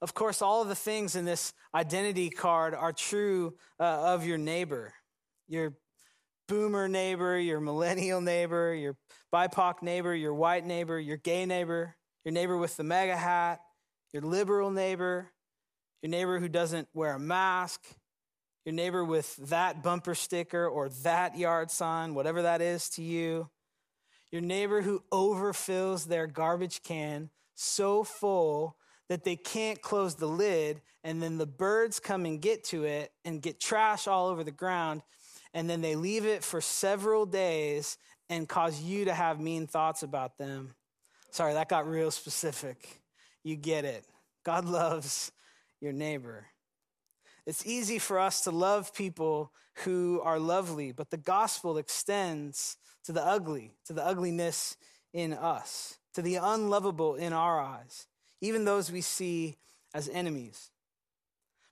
Of 0.00 0.14
course, 0.14 0.40
all 0.40 0.62
of 0.62 0.68
the 0.68 0.74
things 0.74 1.14
in 1.14 1.26
this 1.26 1.52
identity 1.74 2.30
card 2.30 2.74
are 2.74 2.92
true 2.92 3.54
uh, 3.78 4.14
of 4.14 4.24
your 4.24 4.38
neighbor, 4.38 4.94
your 5.46 5.74
boomer 6.48 6.88
neighbor, 6.88 7.38
your 7.38 7.60
millennial 7.60 8.20
neighbor, 8.20 8.72
your 8.72 8.96
BIPOC 9.32 9.82
neighbor, 9.82 10.14
your 10.14 10.34
white 10.34 10.64
neighbor, 10.64 10.98
your 10.98 11.18
gay 11.18 11.44
neighbor, 11.44 11.96
your 12.24 12.32
neighbor 12.32 12.56
with 12.56 12.76
the 12.76 12.84
MAGA 12.84 13.16
hat, 13.16 13.60
your 14.12 14.22
liberal 14.22 14.70
neighbor, 14.70 15.30
your 16.02 16.10
neighbor 16.10 16.38
who 16.38 16.48
doesn't 16.48 16.88
wear 16.94 17.14
a 17.14 17.20
mask, 17.20 17.84
your 18.64 18.74
neighbor 18.74 19.04
with 19.04 19.36
that 19.48 19.82
bumper 19.82 20.14
sticker 20.14 20.66
or 20.66 20.88
that 21.02 21.36
yard 21.36 21.70
sign, 21.70 22.14
whatever 22.14 22.42
that 22.42 22.62
is 22.62 22.88
to 22.90 23.02
you, 23.02 23.50
your 24.30 24.42
neighbor 24.42 24.82
who 24.82 25.02
overfills 25.12 26.06
their 26.06 26.26
garbage 26.26 26.82
can 26.82 27.30
so 27.54 28.04
full 28.04 28.76
that 29.08 29.24
they 29.24 29.36
can't 29.36 29.82
close 29.82 30.14
the 30.14 30.26
lid, 30.26 30.80
and 31.02 31.22
then 31.22 31.36
the 31.36 31.46
birds 31.46 31.98
come 31.98 32.24
and 32.24 32.40
get 32.40 32.62
to 32.62 32.84
it 32.84 33.12
and 33.24 33.42
get 33.42 33.60
trash 33.60 34.06
all 34.06 34.28
over 34.28 34.44
the 34.44 34.52
ground, 34.52 35.02
and 35.52 35.68
then 35.68 35.80
they 35.80 35.96
leave 35.96 36.24
it 36.24 36.44
for 36.44 36.60
several 36.60 37.26
days 37.26 37.98
and 38.28 38.48
cause 38.48 38.80
you 38.80 39.06
to 39.06 39.12
have 39.12 39.40
mean 39.40 39.66
thoughts 39.66 40.04
about 40.04 40.38
them. 40.38 40.74
Sorry, 41.32 41.54
that 41.54 41.68
got 41.68 41.88
real 41.88 42.12
specific. 42.12 43.02
You 43.42 43.56
get 43.56 43.84
it. 43.84 44.04
God 44.44 44.64
loves 44.64 45.32
your 45.80 45.92
neighbor. 45.92 46.46
It's 47.46 47.66
easy 47.66 47.98
for 47.98 48.18
us 48.18 48.42
to 48.42 48.50
love 48.50 48.94
people 48.94 49.52
who 49.84 50.20
are 50.22 50.38
lovely, 50.38 50.92
but 50.92 51.10
the 51.10 51.16
gospel 51.16 51.78
extends 51.78 52.76
to 53.04 53.12
the 53.12 53.24
ugly, 53.24 53.72
to 53.86 53.92
the 53.92 54.04
ugliness 54.04 54.76
in 55.12 55.32
us, 55.32 55.98
to 56.14 56.22
the 56.22 56.36
unlovable 56.36 57.14
in 57.14 57.32
our 57.32 57.60
eyes, 57.60 58.06
even 58.40 58.64
those 58.64 58.92
we 58.92 59.00
see 59.00 59.56
as 59.94 60.08
enemies. 60.08 60.70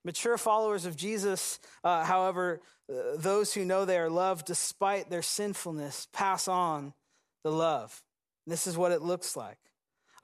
Mature 0.05 0.39
followers 0.39 0.87
of 0.87 0.97
Jesus, 0.97 1.59
uh, 1.85 2.05
however, 2.05 2.61
uh, 2.91 3.17
those 3.17 3.53
who 3.53 3.65
know 3.65 3.85
they 3.85 3.99
are 3.99 4.11
loved 4.11 4.47
despite 4.47 5.11
their 5.11 5.23
sinfulness, 5.23 6.09
pass 6.13 6.49
on 6.49 6.95
the 7.45 7.53
love. 7.53 8.03
This 8.47 8.67
is 8.67 8.77
what 8.77 8.93
it 8.93 9.03
looks 9.03 9.37
like. 9.37 9.59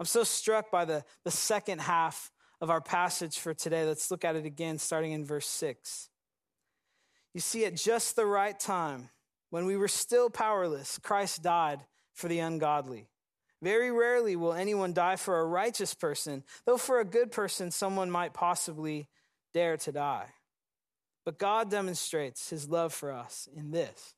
I'm 0.00 0.06
so 0.06 0.24
struck 0.24 0.70
by 0.70 0.84
the, 0.84 1.04
the 1.24 1.30
second 1.30 1.80
half 1.80 2.32
of 2.60 2.70
our 2.70 2.80
passage 2.80 3.38
for 3.38 3.54
today. 3.54 3.84
Let's 3.84 4.10
look 4.10 4.24
at 4.24 4.36
it 4.36 4.44
again, 4.44 4.78
starting 4.78 5.12
in 5.12 5.24
verse 5.24 5.46
6. 5.46 6.08
You 7.32 7.40
see, 7.40 7.64
at 7.64 7.76
just 7.76 8.16
the 8.16 8.26
right 8.26 8.58
time, 8.58 9.10
when 9.50 9.66
we 9.66 9.76
were 9.76 9.88
still 9.88 10.30
powerless, 10.30 10.98
Christ 10.98 11.42
died 11.42 11.80
for 12.12 12.28
the 12.28 12.38
ungodly. 12.38 13.08
Very 13.62 13.90
rarely 13.90 14.36
will 14.36 14.52
anyone 14.52 14.92
die 14.92 15.16
for 15.16 15.40
a 15.40 15.46
righteous 15.46 15.94
person, 15.94 16.44
though 16.66 16.76
for 16.76 17.00
a 17.00 17.04
good 17.04 17.32
person, 17.32 17.70
someone 17.70 18.10
might 18.10 18.34
possibly 18.34 19.08
dare 19.52 19.76
to 19.78 19.92
die. 19.92 20.26
But 21.24 21.38
God 21.38 21.70
demonstrates 21.70 22.50
his 22.50 22.68
love 22.68 22.92
for 22.92 23.10
us 23.10 23.48
in 23.56 23.70
this 23.70 24.14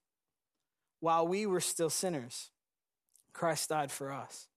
while 1.01 1.27
we 1.27 1.46
were 1.46 1.61
still 1.61 1.90
sinners, 1.90 2.51
Christ 3.33 3.68
died 3.68 3.92
for 3.92 4.12
us. 4.12 4.49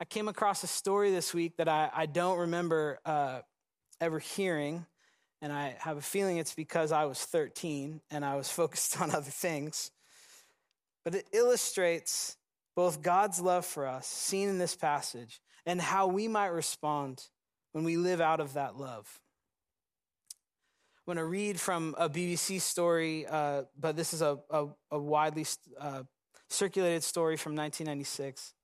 I 0.00 0.04
came 0.04 0.28
across 0.28 0.62
a 0.62 0.68
story 0.68 1.10
this 1.10 1.34
week 1.34 1.56
that 1.56 1.68
I, 1.68 1.90
I 1.92 2.06
don't 2.06 2.38
remember 2.38 3.00
uh, 3.04 3.40
ever 4.00 4.20
hearing, 4.20 4.86
and 5.42 5.52
I 5.52 5.74
have 5.80 5.96
a 5.96 6.02
feeling 6.02 6.36
it's 6.36 6.54
because 6.54 6.92
I 6.92 7.06
was 7.06 7.18
13 7.24 8.00
and 8.10 8.24
I 8.24 8.36
was 8.36 8.48
focused 8.60 9.00
on 9.00 9.10
other 9.10 9.30
things. 9.30 9.90
But 11.04 11.16
it 11.16 11.26
illustrates 11.32 12.36
both 12.76 13.02
God's 13.02 13.40
love 13.40 13.66
for 13.66 13.88
us, 13.88 14.06
seen 14.06 14.48
in 14.48 14.58
this 14.58 14.76
passage, 14.76 15.40
and 15.66 15.80
how 15.80 16.06
we 16.06 16.28
might 16.28 16.48
respond 16.48 17.24
when 17.72 17.82
we 17.82 17.96
live 17.96 18.20
out 18.20 18.38
of 18.38 18.52
that 18.54 18.76
love. 18.76 19.20
I'm 20.98 21.14
going 21.14 21.24
to 21.24 21.24
read 21.24 21.58
from 21.58 21.96
a 21.98 22.08
BBC 22.08 22.60
story, 22.60 23.26
uh, 23.26 23.62
but 23.76 23.96
this 23.96 24.14
is 24.14 24.22
a, 24.22 24.38
a, 24.50 24.66
a 24.92 24.98
widely 24.98 25.44
uh, 25.80 26.04
circulated 26.50 27.02
story 27.02 27.36
from 27.36 27.56
1996. 27.56 28.54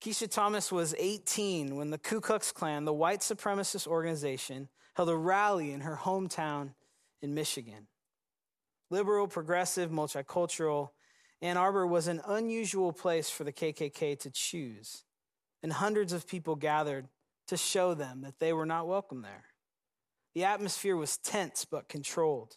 Keisha 0.00 0.30
Thomas 0.30 0.72
was 0.72 0.94
18 0.98 1.76
when 1.76 1.90
the 1.90 1.98
Ku 1.98 2.22
Klux 2.22 2.52
Klan, 2.52 2.86
the 2.86 2.92
white 2.92 3.20
supremacist 3.20 3.86
organization, 3.86 4.70
held 4.94 5.10
a 5.10 5.16
rally 5.16 5.72
in 5.72 5.82
her 5.82 5.98
hometown 6.02 6.72
in 7.20 7.34
Michigan. 7.34 7.86
Liberal, 8.88 9.28
progressive, 9.28 9.90
multicultural, 9.90 10.88
Ann 11.42 11.58
Arbor 11.58 11.86
was 11.86 12.08
an 12.08 12.22
unusual 12.26 12.94
place 12.94 13.28
for 13.28 13.44
the 13.44 13.52
KKK 13.52 14.18
to 14.20 14.30
choose, 14.30 15.04
and 15.62 15.70
hundreds 15.70 16.14
of 16.14 16.26
people 16.26 16.56
gathered 16.56 17.08
to 17.48 17.58
show 17.58 17.92
them 17.92 18.22
that 18.22 18.38
they 18.38 18.54
were 18.54 18.66
not 18.66 18.88
welcome 18.88 19.20
there. 19.20 19.44
The 20.34 20.44
atmosphere 20.44 20.96
was 20.96 21.18
tense 21.18 21.66
but 21.66 21.90
controlled. 21.90 22.56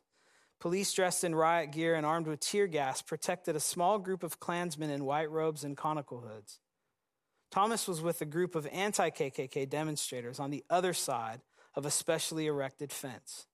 Police 0.62 0.94
dressed 0.94 1.26
in 1.26 1.36
riot 1.36 1.74
gear 1.74 1.96
and 1.96 2.06
armed 2.06 2.28
with 2.28 2.40
tear 2.40 2.68
gas 2.68 3.02
protected 3.02 3.58
a 3.58 3.60
small 3.60 4.00
group 4.00 4.24
of 4.24 4.40
Klansmen 4.40 4.90
in 4.90 5.04
white 5.04 5.30
robes 5.30 5.66
and 5.66 5.76
conical 5.76 6.22
hoods. 6.22 6.60
Thomas 7.54 7.88
was 7.88 8.02
with 8.02 8.20
a 8.20 8.26
group 8.26 8.56
of 8.56 8.68
anti 8.72 9.12
KKK 9.12 9.70
demonstrators 9.70 10.40
on 10.40 10.50
the 10.50 10.64
other 10.72 10.92
side 10.92 11.42
of 11.76 11.86
a 11.86 11.92
specially 11.92 12.48
erected 12.48 12.92
fence. 12.92 13.46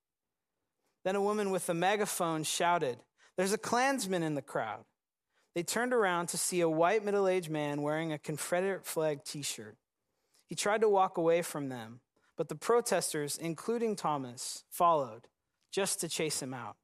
Then 1.03 1.17
a 1.17 1.21
woman 1.21 1.51
with 1.51 1.67
a 1.67 1.73
megaphone 1.73 2.43
shouted, 2.43 2.99
There's 3.35 3.51
a 3.51 3.57
Klansman 3.57 4.23
in 4.23 4.35
the 4.35 4.41
crowd. 4.41 4.85
They 5.53 5.63
turned 5.63 5.91
around 5.91 6.27
to 6.27 6.37
see 6.37 6.61
a 6.61 6.69
white 6.69 7.03
middle 7.03 7.27
aged 7.27 7.49
man 7.49 7.81
wearing 7.81 8.13
a 8.13 8.17
Confederate 8.17 8.85
flag 8.85 9.25
t 9.25 9.41
shirt. 9.41 9.75
He 10.47 10.55
tried 10.55 10.79
to 10.79 10.87
walk 10.87 11.17
away 11.17 11.41
from 11.41 11.67
them, 11.67 11.99
but 12.37 12.47
the 12.47 12.55
protesters, 12.55 13.35
including 13.37 13.97
Thomas, 13.97 14.63
followed 14.69 15.27
just 15.73 15.99
to 15.99 16.07
chase 16.07 16.41
him 16.41 16.53
out. 16.53 16.77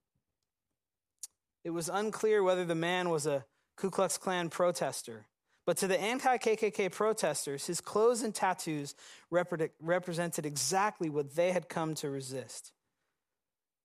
It 1.63 1.69
was 1.69 1.87
unclear 1.87 2.43
whether 2.43 2.65
the 2.65 2.75
man 2.75 3.07
was 3.07 3.25
a 3.25 3.45
Ku 3.77 3.89
Klux 3.89 4.17
Klan 4.17 4.49
protester 4.49 5.27
but 5.65 5.77
to 5.77 5.87
the 5.87 5.99
anti 5.99 6.37
KKK 6.37 6.91
protesters, 6.91 7.65
his 7.65 7.81
clothes 7.81 8.21
and 8.21 8.33
tattoos 8.33 8.95
represented 9.31 10.45
exactly 10.45 11.09
what 11.09 11.35
they 11.35 11.51
had 11.51 11.69
come 11.69 11.95
to 11.95 12.09
resist. 12.09 12.71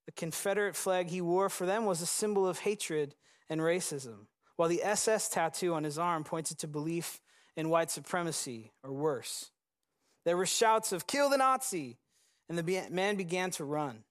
The 0.06 0.12
Confederate 0.12 0.76
flag 0.76 1.08
he 1.08 1.20
wore 1.20 1.48
for 1.48 1.66
them 1.66 1.86
was 1.86 2.02
a 2.02 2.06
symbol 2.06 2.46
of 2.46 2.60
hatred 2.60 3.14
and 3.48 3.60
racism, 3.60 4.26
while 4.56 4.68
the 4.68 4.82
SS 4.82 5.28
tattoo 5.28 5.74
on 5.74 5.84
his 5.84 5.98
arm 5.98 6.24
pointed 6.24 6.58
to 6.58 6.68
belief 6.68 7.20
in 7.56 7.70
white 7.70 7.90
supremacy, 7.90 8.72
or 8.82 8.92
worse. 8.92 9.50
There 10.24 10.36
were 10.36 10.46
shouts 10.46 10.92
of, 10.92 11.06
Kill 11.06 11.28
the 11.28 11.38
Nazi! 11.38 11.98
And 12.48 12.58
the 12.58 12.88
man 12.90 13.14
began 13.14 13.50
to 13.52 13.64
run, 13.64 14.02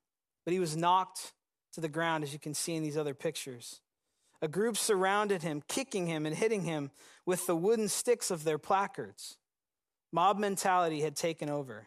but 0.45 0.53
he 0.53 0.59
was 0.59 0.77
knocked 0.77 1.33
to 1.73 1.81
the 1.81 1.89
ground, 1.89 2.23
as 2.23 2.31
you 2.31 2.39
can 2.39 2.53
see 2.53 2.75
in 2.75 2.83
these 2.83 2.97
other 2.97 3.13
pictures. 3.13 3.81
A 4.41 4.47
group 4.47 4.77
surrounded 4.77 5.43
him, 5.43 5.61
kicking 5.67 6.07
him 6.07 6.25
and 6.25 6.35
hitting 6.35 6.63
him 6.63 6.91
with 7.29 7.45
the 7.45 7.55
wooden 7.55 7.87
sticks 7.87 8.31
of 8.31 8.43
their 8.43 8.57
placards. 8.57 9.37
Mob 10.11 10.39
mentality 10.39 11.01
had 11.01 11.15
taken 11.15 11.47
over. 11.47 11.85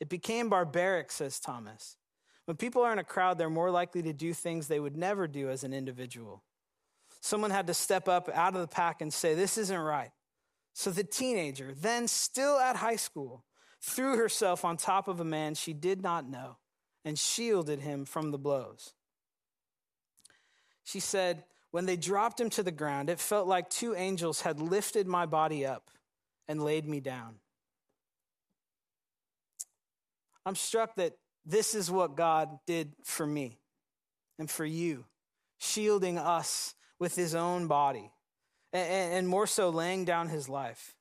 It 0.00 0.08
became 0.08 0.48
barbaric, 0.48 1.12
says 1.12 1.38
Thomas. 1.38 1.96
When 2.46 2.56
people 2.56 2.82
are 2.82 2.92
in 2.92 2.98
a 2.98 3.04
crowd, 3.04 3.38
they're 3.38 3.48
more 3.48 3.70
likely 3.70 4.02
to 4.02 4.12
do 4.12 4.34
things 4.34 4.66
they 4.66 4.80
would 4.80 4.96
never 4.96 5.28
do 5.28 5.50
as 5.50 5.62
an 5.62 5.72
individual. 5.72 6.42
Someone 7.20 7.52
had 7.52 7.68
to 7.68 7.74
step 7.74 8.08
up 8.08 8.28
out 8.34 8.56
of 8.56 8.60
the 8.60 8.66
pack 8.66 9.00
and 9.00 9.14
say, 9.14 9.34
This 9.34 9.56
isn't 9.56 9.78
right. 9.78 10.10
So 10.72 10.90
the 10.90 11.04
teenager, 11.04 11.72
then 11.80 12.08
still 12.08 12.58
at 12.58 12.74
high 12.74 12.96
school, 12.96 13.44
threw 13.80 14.16
herself 14.16 14.64
on 14.64 14.76
top 14.76 15.06
of 15.06 15.20
a 15.20 15.24
man 15.24 15.54
she 15.54 15.74
did 15.74 16.02
not 16.02 16.28
know 16.28 16.56
and 17.04 17.16
shielded 17.16 17.78
him 17.78 18.04
from 18.04 18.32
the 18.32 18.38
blows. 18.38 18.94
She 20.82 20.98
said, 20.98 21.44
when 21.72 21.86
they 21.86 21.96
dropped 21.96 22.40
him 22.40 22.50
to 22.50 22.62
the 22.62 22.70
ground, 22.70 23.10
it 23.10 23.18
felt 23.18 23.48
like 23.48 23.68
two 23.68 23.94
angels 23.94 24.42
had 24.42 24.60
lifted 24.60 25.06
my 25.06 25.26
body 25.26 25.66
up 25.66 25.90
and 26.46 26.62
laid 26.62 26.86
me 26.86 27.00
down. 27.00 27.36
I'm 30.44 30.54
struck 30.54 30.94
that 30.96 31.14
this 31.46 31.74
is 31.74 31.90
what 31.90 32.16
God 32.16 32.58
did 32.66 32.92
for 33.04 33.26
me 33.26 33.58
and 34.38 34.50
for 34.50 34.64
you, 34.64 35.06
shielding 35.58 36.18
us 36.18 36.74
with 37.00 37.16
his 37.16 37.34
own 37.34 37.66
body, 37.66 38.12
and 38.72 39.26
more 39.26 39.46
so, 39.46 39.70
laying 39.70 40.04
down 40.04 40.28
his 40.28 40.48
life. 40.48 40.94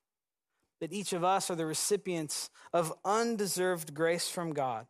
That 0.80 0.94
each 0.94 1.14
of 1.14 1.24
us 1.24 1.52
are 1.52 1.56
the 1.56 1.66
recipients 1.66 2.50
of 2.74 2.94
undeserved 3.06 3.94
grace 3.94 4.30
from 4.30 4.54
God 4.54 4.88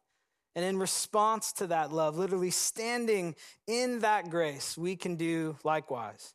and 0.56 0.66
in 0.66 0.78
response 0.78 1.54
to 1.54 1.68
that 1.68 1.92
love, 1.92 2.18
literally 2.18 2.52
standing 2.52 3.36
in 3.68 4.00
that 4.00 4.30
grace, 4.30 4.78
we 4.78 4.96
can 4.96 5.16
do 5.16 5.58
likewise. 5.64 6.34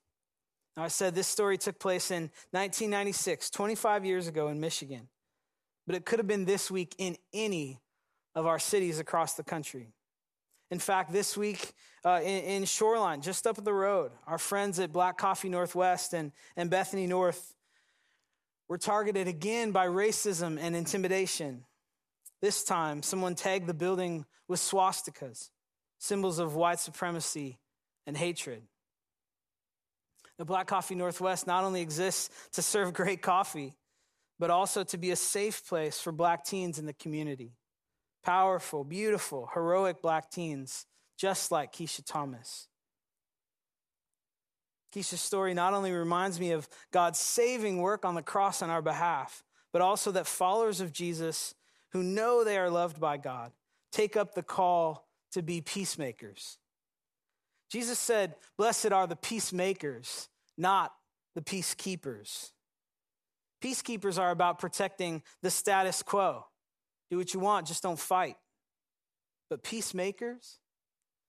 Now, 0.77 0.85
I 0.85 0.89
said 0.89 1.15
this 1.15 1.27
story 1.27 1.59
took 1.59 1.79
place 1.79 2.11
in 2.11 2.25
1996, 2.51 3.51
25 3.51 4.05
years 4.05 4.29
ago 4.29 4.49
in 4.49 4.61
Michigan, 4.61 5.09
but 5.87 5.97
it 5.97 6.05
could 6.05 6.19
have 6.19 6.27
been 6.27 6.45
this 6.45 6.71
week 6.71 6.95
in 6.99 7.17
any 7.33 7.81
of 8.35 8.47
our 8.47 8.59
cities 8.59 8.99
across 8.99 9.35
the 9.35 9.43
country. 9.43 9.93
In 10.71 10.79
fact, 10.79 11.13
this 11.13 11.37
week 11.37 11.73
uh, 12.05 12.21
in, 12.23 12.45
in, 12.45 12.65
Shoreline, 12.65 13.23
just 13.23 13.47
up 13.47 13.63
the 13.63 13.73
road, 13.73 14.13
our 14.27 14.39
friends 14.39 14.79
at 14.79 14.93
Black 14.93 15.17
Coffee 15.17 15.49
Northwest 15.49 16.13
and, 16.13 16.33
and 16.57 16.69
Bethany 16.69 17.07
North 17.07 17.55
were 18.69 18.79
targeted 18.79 19.29
again 19.29 19.71
by 19.71 19.87
racism 19.87 20.59
and 20.61 20.75
intimidation. 20.75 21.65
This 22.41 22.65
time, 22.65 23.03
someone 23.03 23.35
tagged 23.35 23.67
the 23.67 23.75
building 23.75 24.27
with 24.49 24.61
swastikas, 24.61 25.51
symbols 25.99 26.39
of 26.39 26.55
white 26.55 26.81
supremacy 26.81 27.59
and 28.07 28.17
hatred. 28.17 28.63
The 30.39 30.45
Black 30.45 30.67
Coffee 30.67 30.95
Northwest 30.95 31.47
not 31.47 31.65
only 31.65 31.81
exists 31.81 32.31
to 32.53 32.63
serve 32.63 32.93
great 32.93 33.23
coffee, 33.23 33.75
but 34.39 34.51
also 34.51 34.85
to 34.85 34.99
be 34.99 35.11
a 35.11 35.17
safe 35.17 35.67
place 35.67 35.99
for 35.99 36.13
black 36.13 36.45
teens 36.45 36.79
in 36.79 36.85
the 36.85 36.93
community. 36.93 37.53
Powerful, 38.23 38.85
beautiful, 38.85 39.49
heroic 39.55 40.03
black 40.03 40.31
teens, 40.31 40.85
just 41.17 41.51
like 41.51 41.73
Keisha 41.73 42.03
Thomas. 42.05 42.69
Keisha's 44.95 45.21
story 45.21 45.55
not 45.55 45.75
only 45.75 45.93
reminds 45.93 46.39
me 46.39 46.53
of 46.53 46.69
God's 46.91 47.19
saving 47.19 47.81
work 47.81 48.05
on 48.05 48.15
the 48.15 48.23
cross 48.23 48.63
on 48.63 48.71
our 48.71 48.83
behalf, 48.83 49.43
but 49.73 49.83
also 49.83 50.11
that 50.13 50.27
followers 50.27 50.81
of 50.81 50.93
Jesus 50.93 51.55
who 51.93 52.03
know 52.03 52.45
they 52.45 52.59
are 52.59 52.71
loved 52.71 53.01
by 53.01 53.17
God 53.17 53.53
take 53.93 54.17
up 54.17 54.35
the 54.35 54.43
call 54.43 55.09
to 55.33 55.43
be 55.43 55.61
peacemakers. 55.61 56.59
Jesus 57.71 57.99
said, 57.99 58.35
Blessed 58.59 58.93
are 58.93 59.07
the 59.07 59.17
peacemakers, 59.17 60.29
not 60.57 60.93
the 61.35 61.41
peacekeepers. 61.41 62.51
Peacekeepers 63.63 64.19
are 64.19 64.31
about 64.31 64.59
protecting 64.59 65.23
the 65.43 65.51
status 65.51 66.03
quo. 66.03 66.45
Do 67.11 67.17
what 67.17 67.33
you 67.33 67.41
want, 67.41 67.67
just 67.67 67.83
don't 67.83 67.99
fight. 67.99 68.37
But 69.49 69.63
peacemakers, 69.63 70.59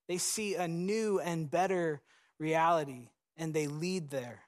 they 0.09 0.17
see 0.17 0.55
a 0.55 0.67
new 0.67 1.19
and 1.19 1.49
better 1.49 2.01
reality 2.39 3.09
and 3.37 3.53
they 3.53 3.67
lead 3.67 4.09
there. 4.09 4.41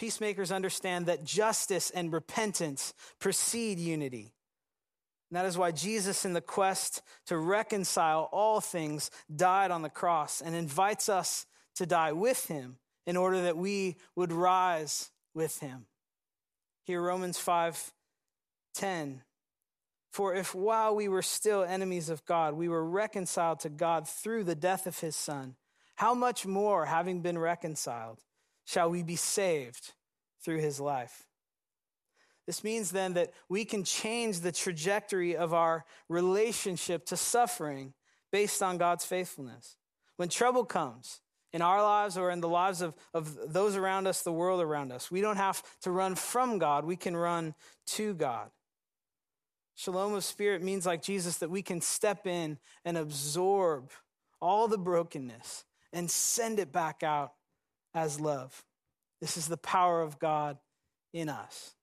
Peacemakers 0.00 0.50
understand 0.50 1.04
that 1.04 1.24
justice 1.24 1.90
and 1.90 2.10
repentance 2.10 2.94
precede 3.18 3.78
unity. 3.78 4.32
And 5.28 5.36
that 5.36 5.44
is 5.44 5.58
why 5.58 5.72
Jesus, 5.72 6.24
in 6.24 6.32
the 6.32 6.40
quest 6.40 7.02
to 7.26 7.36
reconcile 7.36 8.30
all 8.32 8.62
things, 8.62 9.10
died 9.36 9.70
on 9.70 9.82
the 9.82 9.90
cross 9.90 10.40
and 10.40 10.54
invites 10.54 11.10
us 11.10 11.44
to 11.74 11.84
die 11.84 12.12
with 12.12 12.46
him 12.46 12.78
in 13.06 13.18
order 13.18 13.42
that 13.42 13.58
we 13.58 13.96
would 14.16 14.32
rise 14.32 15.10
with 15.34 15.60
him. 15.60 15.84
Here, 16.84 17.02
Romans 17.02 17.36
5 17.36 17.92
10. 18.72 19.20
For 20.10 20.34
if 20.34 20.54
while 20.54 20.96
we 20.96 21.08
were 21.08 21.20
still 21.20 21.62
enemies 21.62 22.08
of 22.08 22.24
God, 22.24 22.54
we 22.54 22.70
were 22.70 22.86
reconciled 22.86 23.60
to 23.60 23.68
God 23.68 24.08
through 24.08 24.44
the 24.44 24.54
death 24.54 24.86
of 24.86 25.00
his 25.00 25.14
son, 25.14 25.56
how 25.96 26.14
much 26.14 26.46
more, 26.46 26.86
having 26.86 27.20
been 27.20 27.36
reconciled, 27.36 28.24
shall 28.70 28.88
we 28.88 29.02
be 29.02 29.16
saved 29.16 29.92
through 30.44 30.58
his 30.58 30.78
life? 30.78 31.26
This 32.46 32.62
means 32.62 32.90
then 32.90 33.14
that 33.14 33.32
we 33.48 33.64
can 33.64 33.84
change 33.84 34.40
the 34.40 34.52
trajectory 34.52 35.36
of 35.36 35.52
our 35.52 35.84
relationship 36.08 37.04
to 37.06 37.16
suffering 37.16 37.94
based 38.30 38.62
on 38.62 38.78
God's 38.78 39.04
faithfulness. 39.04 39.76
When 40.16 40.28
trouble 40.28 40.64
comes, 40.64 41.20
in 41.52 41.62
our 41.62 41.82
lives 41.82 42.16
or 42.16 42.30
in 42.30 42.40
the 42.40 42.48
lives 42.48 42.80
of, 42.80 42.94
of 43.12 43.52
those 43.52 43.74
around 43.74 44.06
us, 44.06 44.22
the 44.22 44.32
world 44.32 44.60
around 44.60 44.92
us. 44.92 45.10
We 45.10 45.20
don't 45.20 45.36
have 45.36 45.62
to 45.80 45.90
run 45.90 46.14
from 46.14 46.58
God, 46.58 46.84
we 46.84 46.96
can 46.96 47.16
run 47.16 47.54
to 47.88 48.14
God. 48.14 48.50
Shalom 49.74 50.14
of 50.14 50.22
spirit 50.22 50.62
means, 50.62 50.86
like 50.86 51.02
Jesus, 51.02 51.38
that 51.38 51.50
we 51.50 51.62
can 51.62 51.80
step 51.80 52.24
in 52.24 52.58
and 52.84 52.96
absorb 52.96 53.90
all 54.40 54.68
the 54.68 54.78
brokenness 54.78 55.64
and 55.92 56.08
send 56.08 56.60
it 56.60 56.70
back 56.70 57.02
out 57.02 57.32
as 57.94 58.20
love. 58.20 58.64
This 59.20 59.36
is 59.36 59.48
the 59.48 59.56
power 59.56 60.02
of 60.02 60.18
God 60.18 60.58
in 61.12 61.28
us. 61.28 61.74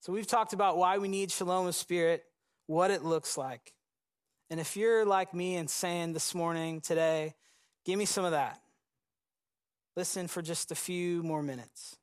So, 0.00 0.12
we've 0.12 0.26
talked 0.26 0.52
about 0.52 0.76
why 0.76 0.98
we 0.98 1.08
need 1.08 1.30
shalom 1.30 1.66
of 1.66 1.74
spirit, 1.74 2.24
what 2.66 2.90
it 2.90 3.04
looks 3.04 3.38
like. 3.38 3.72
And 4.50 4.58
if 4.58 4.76
you're 4.76 5.06
like 5.06 5.32
me 5.32 5.56
and 5.56 5.70
saying 5.70 6.12
this 6.12 6.34
morning, 6.34 6.80
today, 6.80 7.34
give 7.86 7.98
me 7.98 8.04
some 8.04 8.24
of 8.24 8.32
that, 8.32 8.60
listen 9.96 10.28
for 10.28 10.42
just 10.42 10.72
a 10.72 10.74
few 10.74 11.22
more 11.22 11.42
minutes. 11.42 11.96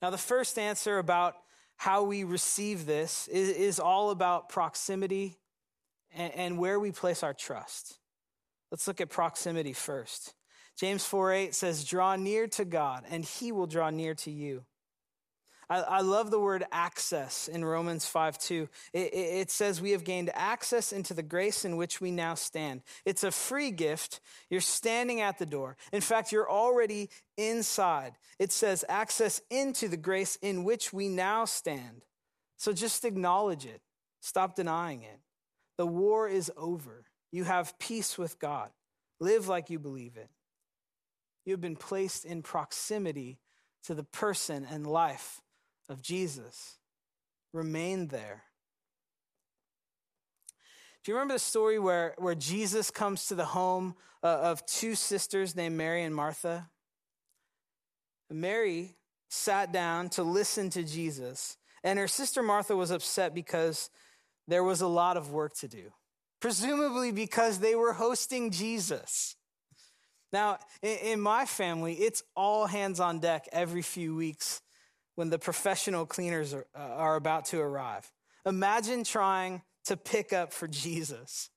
Now, 0.00 0.10
the 0.10 0.18
first 0.18 0.58
answer 0.58 0.98
about 0.98 1.34
how 1.76 2.04
we 2.04 2.24
receive 2.24 2.86
this 2.86 3.28
is, 3.28 3.48
is 3.50 3.80
all 3.80 4.10
about 4.10 4.48
proximity 4.48 5.38
and, 6.14 6.32
and 6.34 6.58
where 6.58 6.78
we 6.78 6.92
place 6.92 7.22
our 7.22 7.34
trust. 7.34 7.98
Let's 8.72 8.88
look 8.88 9.02
at 9.02 9.10
proximity 9.10 9.74
first. 9.74 10.34
James 10.78 11.04
4 11.04 11.32
8 11.32 11.54
says, 11.54 11.84
Draw 11.84 12.16
near 12.16 12.46
to 12.48 12.64
God, 12.64 13.04
and 13.10 13.22
he 13.22 13.52
will 13.52 13.66
draw 13.66 13.90
near 13.90 14.14
to 14.14 14.30
you. 14.30 14.64
I, 15.68 15.80
I 15.80 16.00
love 16.00 16.30
the 16.30 16.40
word 16.40 16.64
access 16.72 17.48
in 17.48 17.66
Romans 17.66 18.06
5 18.06 18.38
2. 18.38 18.68
It, 18.94 18.98
it 19.12 19.50
says, 19.50 19.82
We 19.82 19.90
have 19.90 20.04
gained 20.04 20.30
access 20.32 20.90
into 20.90 21.12
the 21.12 21.22
grace 21.22 21.66
in 21.66 21.76
which 21.76 22.00
we 22.00 22.10
now 22.10 22.34
stand. 22.34 22.80
It's 23.04 23.24
a 23.24 23.30
free 23.30 23.72
gift. 23.72 24.20
You're 24.48 24.62
standing 24.62 25.20
at 25.20 25.38
the 25.38 25.46
door. 25.46 25.76
In 25.92 26.00
fact, 26.00 26.32
you're 26.32 26.50
already 26.50 27.10
inside. 27.36 28.14
It 28.38 28.52
says, 28.52 28.86
access 28.88 29.42
into 29.50 29.86
the 29.86 29.98
grace 29.98 30.36
in 30.36 30.64
which 30.64 30.94
we 30.94 31.10
now 31.10 31.44
stand. 31.44 32.06
So 32.56 32.72
just 32.72 33.04
acknowledge 33.04 33.66
it, 33.66 33.82
stop 34.20 34.56
denying 34.56 35.02
it. 35.02 35.20
The 35.76 35.86
war 35.86 36.26
is 36.26 36.50
over. 36.56 37.04
You 37.32 37.44
have 37.44 37.78
peace 37.78 38.16
with 38.16 38.38
God. 38.38 38.70
Live 39.18 39.48
like 39.48 39.70
you 39.70 39.78
believe 39.78 40.16
it. 40.16 40.28
You 41.44 41.52
have 41.52 41.60
been 41.60 41.76
placed 41.76 42.24
in 42.24 42.42
proximity 42.42 43.38
to 43.84 43.94
the 43.94 44.04
person 44.04 44.66
and 44.70 44.86
life 44.86 45.40
of 45.88 46.02
Jesus. 46.02 46.78
Remain 47.52 48.08
there. 48.08 48.44
Do 51.02 51.10
you 51.10 51.16
remember 51.16 51.34
the 51.34 51.40
story 51.40 51.80
where, 51.80 52.14
where 52.18 52.36
Jesus 52.36 52.90
comes 52.90 53.26
to 53.26 53.34
the 53.34 53.44
home 53.44 53.96
uh, 54.22 54.26
of 54.26 54.64
two 54.66 54.94
sisters 54.94 55.56
named 55.56 55.76
Mary 55.76 56.04
and 56.04 56.14
Martha? 56.14 56.68
Mary 58.30 58.94
sat 59.28 59.72
down 59.72 60.08
to 60.10 60.22
listen 60.22 60.70
to 60.70 60.82
Jesus, 60.82 61.56
and 61.82 61.98
her 61.98 62.08
sister 62.08 62.42
Martha 62.42 62.76
was 62.76 62.90
upset 62.90 63.34
because 63.34 63.90
there 64.46 64.62
was 64.62 64.80
a 64.80 64.86
lot 64.86 65.16
of 65.16 65.32
work 65.32 65.54
to 65.54 65.68
do, 65.68 65.92
presumably 66.42 67.12
because 67.12 67.60
they 67.60 67.76
were 67.76 67.92
hosting 67.92 68.50
Jesus. 68.50 69.36
Now, 70.32 70.58
in, 70.82 71.20
my 71.20 71.46
family, 71.46 71.94
it's 71.94 72.24
all 72.34 72.66
hands 72.66 72.98
on 72.98 73.20
deck 73.20 73.48
every 73.52 73.82
few 73.82 74.16
weeks 74.16 74.60
when 75.14 75.30
the 75.30 75.38
professional 75.38 76.04
cleaners 76.04 76.52
are, 76.52 76.66
uh, 76.74 76.80
are 76.80 77.16
about 77.16 77.44
to 77.46 77.60
arrive. 77.60 78.10
Imagine 78.44 79.04
trying 79.04 79.62
to 79.84 79.96
pick 79.96 80.32
up 80.32 80.52
for 80.52 80.66
Jesus. 80.66 81.48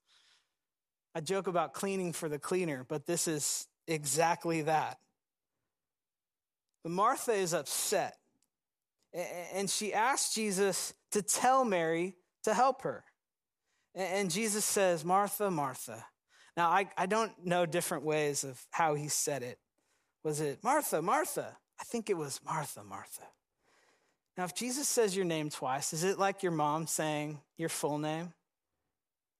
I 1.15 1.21
joke 1.21 1.48
about 1.48 1.74
cleaning 1.74 2.13
for 2.13 2.30
the 2.30 2.39
cleaner, 2.39 2.86
but 2.88 3.08
this 3.08 3.28
is 3.28 3.67
exactly 3.88 4.63
that. 4.63 5.00
But 6.84 6.91
Martha 6.91 7.34
is 7.34 7.56
upset, 7.56 8.17
and 9.54 9.67
she 9.67 9.93
asks 9.95 10.36
Jesus 10.36 10.93
to 11.12 11.24
tell 11.24 11.65
Mary 11.65 12.17
to 12.43 12.54
help 12.54 12.84
her. 12.84 13.04
And 13.95 14.29
Jesus 14.29 14.65
says, 14.65 15.05
Martha, 15.05 15.49
Martha. 15.49 16.05
Now, 16.58 16.69
I, 16.69 16.89
I 16.97 17.05
don't 17.05 17.31
know 17.45 17.65
different 17.65 18.03
ways 18.03 18.43
of 18.43 18.62
how 18.71 18.95
he 18.95 19.08
said 19.08 19.41
it. 19.41 19.58
Was 20.23 20.41
it 20.41 20.63
Martha, 20.63 21.01
Martha? 21.01 21.58
I 21.79 21.84
think 21.86 22.10
it 22.10 22.17
was 22.17 22.39
Martha, 22.45 22.84
Martha. 22.84 23.23
Now, 24.38 24.43
if 24.43 24.53
Jesus 24.53 24.88
says 24.89 25.15
your 25.15 25.25
name 25.25 25.49
twice, 25.49 25.93
is 25.93 26.03
it 26.03 26.19
like 26.19 26.43
your 26.43 26.51
mom 26.51 26.88
saying 26.88 27.39
your 27.58 27.69
full 27.69 27.97
name? 27.97 28.34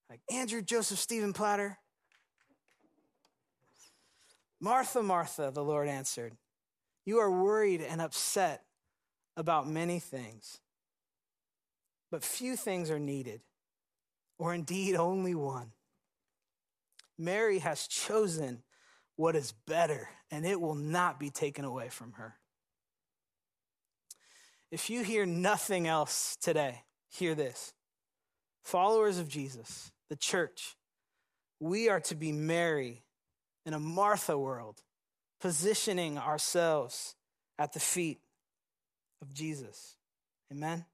Like 0.10 0.22
Andrew 0.32 0.62
Joseph 0.62 1.00
Stephen 1.00 1.34
Platter? 1.34 1.78
Martha, 4.62 5.04
Martha, 5.04 5.52
the 5.54 5.64
Lord 5.64 5.88
answered, 5.88 6.34
you 7.06 7.20
are 7.20 7.30
worried 7.30 7.82
and 7.82 8.02
upset 8.02 8.64
about 9.38 9.68
many 9.68 10.00
things, 10.00 10.60
but 12.10 12.24
few 12.24 12.56
things 12.56 12.90
are 12.90 13.00
needed, 13.00 13.42
or 14.38 14.54
indeed 14.54 14.96
only 14.96 15.36
one. 15.36 15.72
Mary 17.18 17.60
has 17.60 17.88
chosen 17.88 18.64
what 19.16 19.36
is 19.36 19.54
better, 19.66 20.10
and 20.32 20.46
it 20.46 20.60
will 20.60 20.76
not 20.76 21.20
be 21.20 21.30
taken 21.30 21.64
away 21.64 21.90
from 21.90 22.14
her. 22.14 22.36
If 24.72 24.90
you 24.90 25.04
hear 25.04 25.26
nothing 25.26 25.88
else 25.88 26.38
today, 26.42 26.84
hear 27.10 27.36
this. 27.36 27.74
Followers 28.64 29.20
of 29.20 29.30
Jesus, 29.30 29.92
the 30.10 30.16
church, 30.16 30.76
we 31.60 31.88
are 31.88 32.02
to 32.02 32.16
be 32.16 32.32
Mary 32.32 33.04
in 33.66 33.74
a 33.74 33.80
Martha 33.80 34.38
world, 34.38 34.82
positioning 35.40 36.18
ourselves 36.18 37.16
at 37.58 37.74
the 37.74 37.80
feet 37.80 38.20
of 39.22 39.34
Jesus. 39.34 39.96
Amen. 40.52 40.86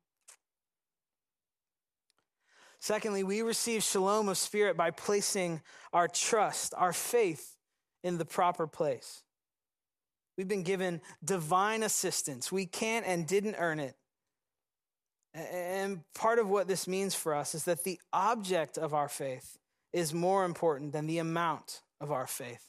Secondly, 2.81 3.23
we 3.23 3.43
receive 3.43 3.83
shalom 3.83 4.27
of 4.27 4.39
spirit 4.39 4.75
by 4.75 4.89
placing 4.89 5.61
our 5.93 6.07
trust, 6.07 6.73
our 6.75 6.91
faith 6.91 7.55
in 8.03 8.17
the 8.17 8.25
proper 8.25 8.65
place. 8.65 9.21
We've 10.35 10.47
been 10.47 10.63
given 10.63 11.01
divine 11.23 11.83
assistance. 11.83 12.51
We 12.51 12.65
can't 12.65 13.05
and 13.05 13.27
didn't 13.27 13.55
earn 13.59 13.79
it. 13.79 13.93
And 15.35 16.01
part 16.15 16.39
of 16.39 16.49
what 16.49 16.67
this 16.67 16.87
means 16.87 17.13
for 17.13 17.35
us 17.35 17.53
is 17.53 17.65
that 17.65 17.83
the 17.83 18.01
object 18.11 18.79
of 18.79 18.95
our 18.95 19.07
faith 19.07 19.59
is 19.93 20.11
more 20.11 20.43
important 20.43 20.91
than 20.91 21.05
the 21.05 21.19
amount 21.19 21.83
of 22.01 22.11
our 22.11 22.25
faith. 22.25 22.67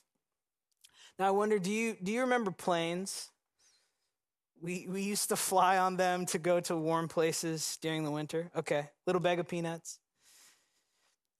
Now, 1.18 1.28
I 1.28 1.30
wonder 1.30 1.58
do 1.58 1.70
you, 1.70 1.96
do 2.02 2.12
you 2.12 2.20
remember 2.20 2.50
planes? 2.50 3.30
We, 4.60 4.86
we 4.90 5.00
used 5.00 5.30
to 5.30 5.36
fly 5.36 5.78
on 5.78 5.96
them 5.96 6.26
to 6.26 6.38
go 6.38 6.60
to 6.60 6.76
warm 6.76 7.08
places 7.08 7.78
during 7.80 8.04
the 8.04 8.10
winter. 8.10 8.50
Okay, 8.54 8.90
little 9.06 9.20
bag 9.20 9.40
of 9.40 9.48
peanuts. 9.48 9.98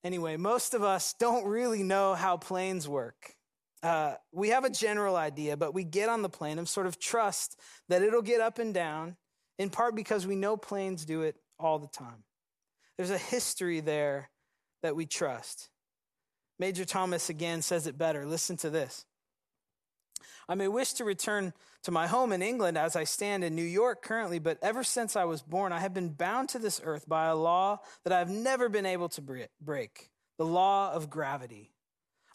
Anyway, 0.03 0.35
most 0.37 0.73
of 0.73 0.83
us 0.83 1.13
don't 1.13 1.45
really 1.45 1.83
know 1.83 2.13
how 2.13 2.37
planes 2.37 2.87
work. 2.87 3.35
Uh, 3.81 4.15
we 4.31 4.49
have 4.49 4.63
a 4.63 4.69
general 4.69 5.15
idea, 5.15 5.57
but 5.57 5.73
we 5.73 5.83
get 5.83 6.09
on 6.09 6.21
the 6.21 6.29
plane 6.29 6.57
and 6.57 6.67
sort 6.67 6.87
of 6.87 6.99
trust 6.99 7.59
that 7.89 8.01
it'll 8.01 8.21
get 8.21 8.41
up 8.41 8.59
and 8.59 8.73
down, 8.73 9.15
in 9.57 9.69
part 9.69 9.95
because 9.95 10.25
we 10.25 10.35
know 10.35 10.57
planes 10.57 11.05
do 11.05 11.21
it 11.21 11.35
all 11.59 11.79
the 11.79 11.87
time. 11.87 12.23
There's 12.97 13.11
a 13.11 13.17
history 13.17 13.79
there 13.79 14.29
that 14.83 14.95
we 14.95 15.05
trust. 15.05 15.69
Major 16.59 16.85
Thomas 16.85 17.29
again 17.29 17.61
says 17.61 17.87
it 17.87 17.97
better. 17.97 18.25
Listen 18.25 18.57
to 18.57 18.69
this. 18.69 19.05
I 20.47 20.55
may 20.55 20.67
wish 20.67 20.93
to 20.93 21.05
return 21.05 21.53
to 21.83 21.91
my 21.91 22.07
home 22.07 22.31
in 22.31 22.41
England 22.41 22.77
as 22.77 22.95
I 22.95 23.03
stand 23.03 23.43
in 23.43 23.55
New 23.55 23.63
York 23.63 24.01
currently, 24.01 24.39
but 24.39 24.57
ever 24.61 24.83
since 24.83 25.15
I 25.15 25.25
was 25.25 25.41
born, 25.41 25.71
I 25.71 25.79
have 25.79 25.93
been 25.93 26.09
bound 26.09 26.49
to 26.49 26.59
this 26.59 26.81
earth 26.83 27.07
by 27.07 27.25
a 27.25 27.35
law 27.35 27.79
that 28.03 28.13
I 28.13 28.19
have 28.19 28.29
never 28.29 28.69
been 28.69 28.85
able 28.85 29.09
to 29.09 29.47
break 29.61 30.09
the 30.37 30.45
law 30.45 30.91
of 30.91 31.09
gravity. 31.09 31.71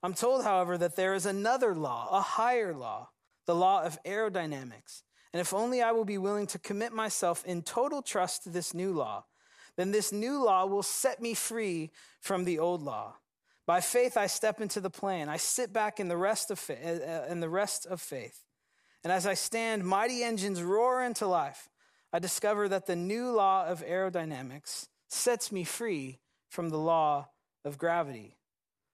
I'm 0.03 0.15
told, 0.15 0.45
however, 0.45 0.79
that 0.79 0.97
there 0.97 1.15
is 1.15 1.27
another 1.27 1.75
law, 1.75 2.09
a 2.13 2.21
higher 2.21 2.75
law, 2.75 3.11
the 3.47 3.55
law 3.55 3.83
of 3.83 4.03
aerodynamics. 4.05 5.03
And 5.33 5.41
if 5.41 5.53
only 5.53 5.83
I 5.83 5.93
will 5.93 6.05
be 6.05 6.19
willing 6.19 6.47
to 6.49 6.59
commit 6.59 6.93
myself 6.93 7.45
in 7.45 7.63
total 7.63 8.03
trust 8.03 8.45
to 8.45 8.49
this 8.49 8.73
new 8.73 8.93
law, 8.93 9.25
then 9.77 9.91
this 9.91 10.13
new 10.13 10.43
law 10.43 10.67
will 10.67 10.83
set 10.83 11.21
me 11.21 11.35
free 11.35 11.91
from 12.21 12.45
the 12.45 12.59
old 12.59 12.83
law. 12.83 13.17
By 13.69 13.83
faith, 13.83 14.17
I 14.17 14.29
step 14.29 14.63
into 14.63 14.81
the 14.81 14.89
plane. 14.89 15.29
I 15.29 15.37
sit 15.37 15.75
back 15.75 16.01
in 16.01 16.09
the 16.09 16.17
rest 16.17 16.51
of, 16.51 16.71
uh, 16.71 16.73
uh, 16.73 17.27
in 17.29 17.41
the 17.41 17.51
rest 17.51 17.85
of 17.85 18.01
faith. 18.01 18.43
And 19.05 19.13
as 19.13 19.27
I 19.27 19.35
stand, 19.35 19.85
mighty 19.85 20.23
engines 20.23 20.63
roar 20.63 21.05
into 21.05 21.27
life. 21.27 21.69
I 22.11 22.19
discover 22.19 22.67
that 22.71 22.87
the 22.87 22.97
new 22.97 23.31
law 23.31 23.67
of 23.67 23.85
aerodynamics 23.85 24.89
sets 25.09 25.53
me 25.53 25.65
free 25.65 26.19
from 26.49 26.71
the 26.71 26.79
law 26.79 27.29
of 27.63 27.77
gravity. 27.77 28.39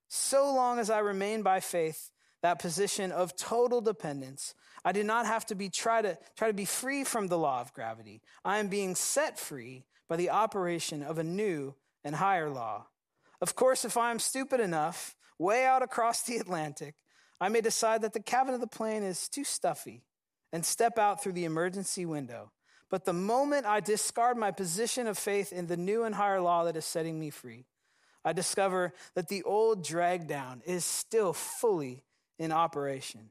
So 0.08 0.52
long 0.52 0.80
as 0.80 0.90
I 0.90 0.98
remain 0.98 1.42
by 1.42 1.60
faith, 1.60 2.10
that 2.42 2.58
position 2.58 3.12
of 3.12 3.37
total 3.37 3.80
dependence, 3.80 4.56
I 4.84 4.90
do 4.90 5.04
not 5.04 5.24
have 5.24 5.46
to 5.46 5.54
be 5.54 5.68
try 5.68 6.02
to 6.02 6.18
try 6.37 6.48
to 6.48 6.52
be 6.52 6.64
free 6.64 7.04
from 7.04 7.28
the 7.28 7.38
law 7.38 7.60
of 7.60 7.72
gravity. 7.74 8.22
I 8.44 8.58
am 8.58 8.66
being 8.66 8.96
set 8.96 9.38
free 9.38 9.84
by 10.08 10.16
the 10.16 10.30
operation 10.30 11.04
of 11.04 11.18
a 11.18 11.24
new 11.24 11.76
and 12.02 12.16
higher 12.16 12.50
law. 12.50 12.88
Of 13.44 13.57
course, 13.57 13.85
if 13.85 13.98
I 13.98 14.11
am 14.11 14.20
stupid 14.20 14.59
enough, 14.59 15.16
way 15.38 15.66
out 15.66 15.83
across 15.83 16.22
the 16.22 16.38
Atlantic, 16.38 16.94
I 17.38 17.50
may 17.50 17.61
decide 17.61 18.00
that 18.00 18.14
the 18.14 18.22
cabin 18.22 18.54
of 18.54 18.62
the 18.62 18.66
plane 18.66 19.02
is 19.02 19.28
too 19.28 19.44
stuffy 19.44 20.00
and 20.50 20.64
step 20.64 20.98
out 20.98 21.22
through 21.22 21.33
the 21.33 21.44
emergency 21.44 22.07
window. 22.07 22.52
But 22.88 23.04
the 23.04 23.12
moment 23.12 23.66
I 23.66 23.80
discard 23.80 24.38
my 24.38 24.50
position 24.50 25.07
of 25.07 25.18
faith 25.18 25.52
in 25.52 25.66
the 25.66 25.76
new 25.76 26.04
and 26.04 26.14
higher 26.14 26.40
law 26.40 26.64
that 26.64 26.74
is 26.74 26.87
setting 26.87 27.20
me 27.20 27.28
free, 27.28 27.66
I 28.24 28.33
discover 28.33 28.94
that 29.14 29.28
the 29.28 29.42
old 29.42 29.85
drag 29.85 30.26
down 30.26 30.62
is 30.64 30.87
still 30.87 31.35
fully 31.35 32.02
in 32.38 32.50
operation. 32.50 33.28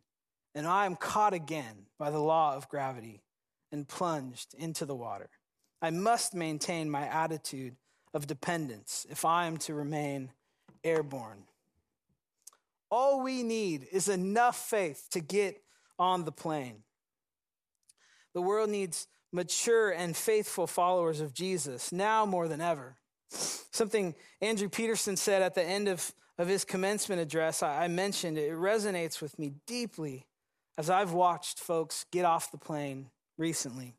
And 0.54 0.68
I 0.68 0.86
am 0.86 0.96
caught 0.96 1.34
again 1.34 1.88
by 1.98 2.12
the 2.12 2.22
law 2.22 2.56
of 2.56 2.70
gravity 2.70 3.24
and 3.72 3.88
plunged 3.88 4.54
into 4.60 4.86
the 4.86 4.96
water. 4.96 5.32
I 5.82 5.90
must 5.90 6.36
maintain 6.36 6.88
my 6.88 7.08
attitude 7.08 7.78
of 8.14 8.28
dependence 8.28 9.06
if 9.10 9.26
I 9.26 9.46
am 9.46 9.58
to 9.58 9.74
remain 9.74 10.32
airborne. 10.84 11.44
All 12.92 13.24
we 13.24 13.42
need 13.44 13.88
is 13.92 14.08
enough 14.08 14.56
faith 14.56 15.08
to 15.12 15.20
get 15.20 15.62
on 15.98 16.26
the 16.26 16.32
plane. 16.32 16.84
The 18.34 18.42
world 18.42 18.70
needs 18.70 19.08
mature 19.32 19.90
and 19.90 20.16
faithful 20.16 20.68
followers 20.68 21.20
of 21.20 21.34
Jesus 21.34 21.92
now 21.92 22.26
more 22.26 22.48
than 22.48 22.62
ever. 22.62 22.96
Something 23.30 24.14
Andrew 24.42 24.70
Peterson 24.70 25.18
said 25.18 25.42
at 25.42 25.56
the 25.56 25.64
end 25.64 25.88
of, 25.88 26.14
of 26.38 26.48
his 26.48 26.64
commencement 26.64 27.20
address, 27.20 27.64
I, 27.64 27.86
I 27.86 27.88
mentioned 27.88 28.38
it, 28.38 28.52
it 28.52 28.56
resonates 28.56 29.22
with 29.22 29.40
me 29.40 29.54
deeply 29.66 30.28
as 30.78 30.90
I've 30.90 31.14
watched 31.14 31.60
folks 31.60 32.06
get 32.12 32.26
off 32.26 32.52
the 32.52 32.58
plane 32.58 33.10
recently. 33.38 33.96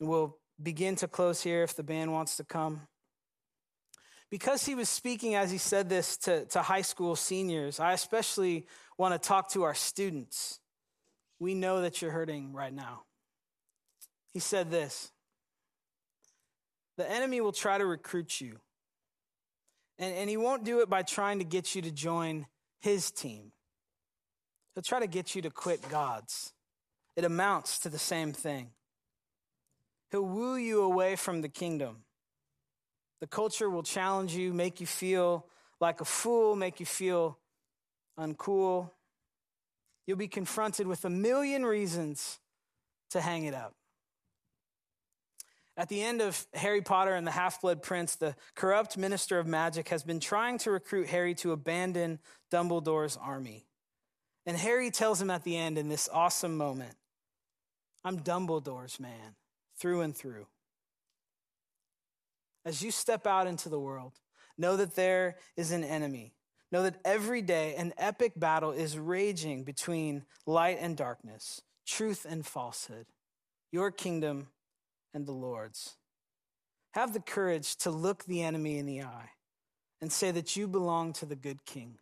And 0.00 0.08
we'll 0.08 0.36
begin 0.60 0.96
to 0.96 1.08
close 1.08 1.42
here 1.42 1.62
if 1.62 1.76
the 1.76 1.82
band 1.82 2.12
wants 2.12 2.36
to 2.36 2.44
come. 2.44 2.82
Because 4.34 4.66
he 4.66 4.74
was 4.74 4.88
speaking 4.88 5.36
as 5.36 5.52
he 5.52 5.58
said 5.58 5.88
this 5.88 6.16
to, 6.16 6.44
to 6.46 6.60
high 6.60 6.82
school 6.82 7.14
seniors, 7.14 7.78
I 7.78 7.92
especially 7.92 8.66
want 8.98 9.14
to 9.14 9.28
talk 9.28 9.50
to 9.50 9.62
our 9.62 9.76
students. 9.76 10.58
We 11.38 11.54
know 11.54 11.82
that 11.82 12.02
you're 12.02 12.10
hurting 12.10 12.52
right 12.52 12.74
now. 12.74 13.02
He 14.32 14.40
said 14.40 14.72
this 14.72 15.12
The 16.96 17.08
enemy 17.08 17.40
will 17.42 17.52
try 17.52 17.78
to 17.78 17.86
recruit 17.86 18.40
you, 18.40 18.58
and, 20.00 20.12
and 20.12 20.28
he 20.28 20.36
won't 20.36 20.64
do 20.64 20.80
it 20.80 20.90
by 20.90 21.02
trying 21.02 21.38
to 21.38 21.44
get 21.44 21.76
you 21.76 21.82
to 21.82 21.92
join 21.92 22.46
his 22.80 23.12
team. 23.12 23.52
He'll 24.74 24.82
try 24.82 24.98
to 24.98 25.06
get 25.06 25.36
you 25.36 25.42
to 25.42 25.50
quit 25.50 25.88
God's. 25.88 26.52
It 27.14 27.24
amounts 27.24 27.78
to 27.78 27.88
the 27.88 28.00
same 28.00 28.32
thing. 28.32 28.70
He'll 30.10 30.26
woo 30.26 30.56
you 30.56 30.82
away 30.82 31.14
from 31.14 31.40
the 31.40 31.48
kingdom. 31.48 31.98
The 33.24 33.28
culture 33.28 33.70
will 33.70 33.82
challenge 33.82 34.34
you, 34.34 34.52
make 34.52 34.82
you 34.82 34.86
feel 34.86 35.46
like 35.80 36.02
a 36.02 36.04
fool, 36.04 36.56
make 36.56 36.78
you 36.78 36.84
feel 36.84 37.38
uncool. 38.20 38.90
You'll 40.06 40.18
be 40.18 40.28
confronted 40.28 40.86
with 40.86 41.06
a 41.06 41.08
million 41.08 41.64
reasons 41.64 42.38
to 43.12 43.22
hang 43.22 43.46
it 43.46 43.54
up. 43.54 43.72
At 45.74 45.88
the 45.88 46.02
end 46.02 46.20
of 46.20 46.46
Harry 46.52 46.82
Potter 46.82 47.14
and 47.14 47.26
the 47.26 47.30
Half 47.30 47.62
Blood 47.62 47.82
Prince, 47.82 48.16
the 48.16 48.36
corrupt 48.54 48.98
minister 48.98 49.38
of 49.38 49.46
magic 49.46 49.88
has 49.88 50.02
been 50.02 50.20
trying 50.20 50.58
to 50.58 50.70
recruit 50.70 51.06
Harry 51.06 51.34
to 51.36 51.52
abandon 51.52 52.18
Dumbledore's 52.52 53.16
army. 53.16 53.64
And 54.44 54.54
Harry 54.54 54.90
tells 54.90 55.18
him 55.18 55.30
at 55.30 55.44
the 55.44 55.56
end 55.56 55.78
in 55.78 55.88
this 55.88 56.10
awesome 56.12 56.58
moment 56.58 56.94
I'm 58.04 58.18
Dumbledore's 58.18 59.00
man, 59.00 59.36
through 59.78 60.02
and 60.02 60.14
through. 60.14 60.46
As 62.64 62.82
you 62.82 62.90
step 62.90 63.26
out 63.26 63.46
into 63.46 63.68
the 63.68 63.80
world, 63.80 64.14
know 64.56 64.76
that 64.76 64.94
there 64.94 65.36
is 65.56 65.70
an 65.70 65.84
enemy. 65.84 66.34
Know 66.72 66.82
that 66.82 67.00
every 67.04 67.42
day 67.42 67.74
an 67.76 67.92
epic 67.98 68.32
battle 68.36 68.72
is 68.72 68.98
raging 68.98 69.64
between 69.64 70.24
light 70.46 70.78
and 70.80 70.96
darkness, 70.96 71.60
truth 71.86 72.26
and 72.28 72.44
falsehood, 72.44 73.06
your 73.70 73.90
kingdom 73.90 74.48
and 75.12 75.26
the 75.26 75.32
Lord's. 75.32 75.96
Have 76.92 77.12
the 77.12 77.20
courage 77.20 77.76
to 77.76 77.90
look 77.90 78.24
the 78.24 78.42
enemy 78.42 78.78
in 78.78 78.86
the 78.86 79.02
eye 79.02 79.30
and 80.00 80.10
say 80.10 80.30
that 80.30 80.56
you 80.56 80.66
belong 80.66 81.12
to 81.14 81.26
the 81.26 81.36
good 81.36 81.64
king. 81.64 81.98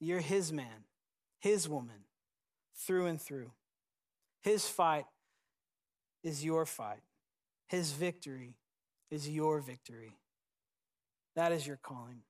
You're 0.00 0.20
his 0.20 0.52
man, 0.52 0.84
his 1.38 1.68
woman, 1.68 2.04
through 2.74 3.06
and 3.06 3.20
through. 3.20 3.52
His 4.42 4.66
fight 4.66 5.04
is 6.22 6.44
your 6.44 6.64
fight, 6.66 7.02
his 7.68 7.92
victory 7.92 8.56
is 9.10 9.28
your 9.28 9.60
victory. 9.60 10.16
That 11.36 11.52
is 11.52 11.66
your 11.66 11.78
calling. 11.82 12.22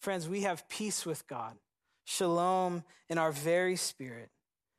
Friends, 0.00 0.28
we 0.28 0.42
have 0.42 0.68
peace 0.68 1.04
with 1.04 1.26
God, 1.26 1.56
shalom 2.04 2.84
in 3.08 3.18
our 3.18 3.32
very 3.32 3.76
spirit 3.76 4.30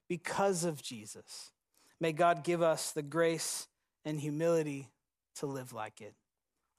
because 0.07 0.63
of 0.63 0.81
Jesus. 0.81 1.51
May 1.99 2.13
God 2.13 2.43
give 2.43 2.61
us 2.61 2.91
the 2.91 3.03
grace 3.03 3.67
and 4.05 4.19
humility 4.19 4.89
to 5.35 5.45
live 5.45 5.73
like 5.73 6.01
it. 6.01 6.13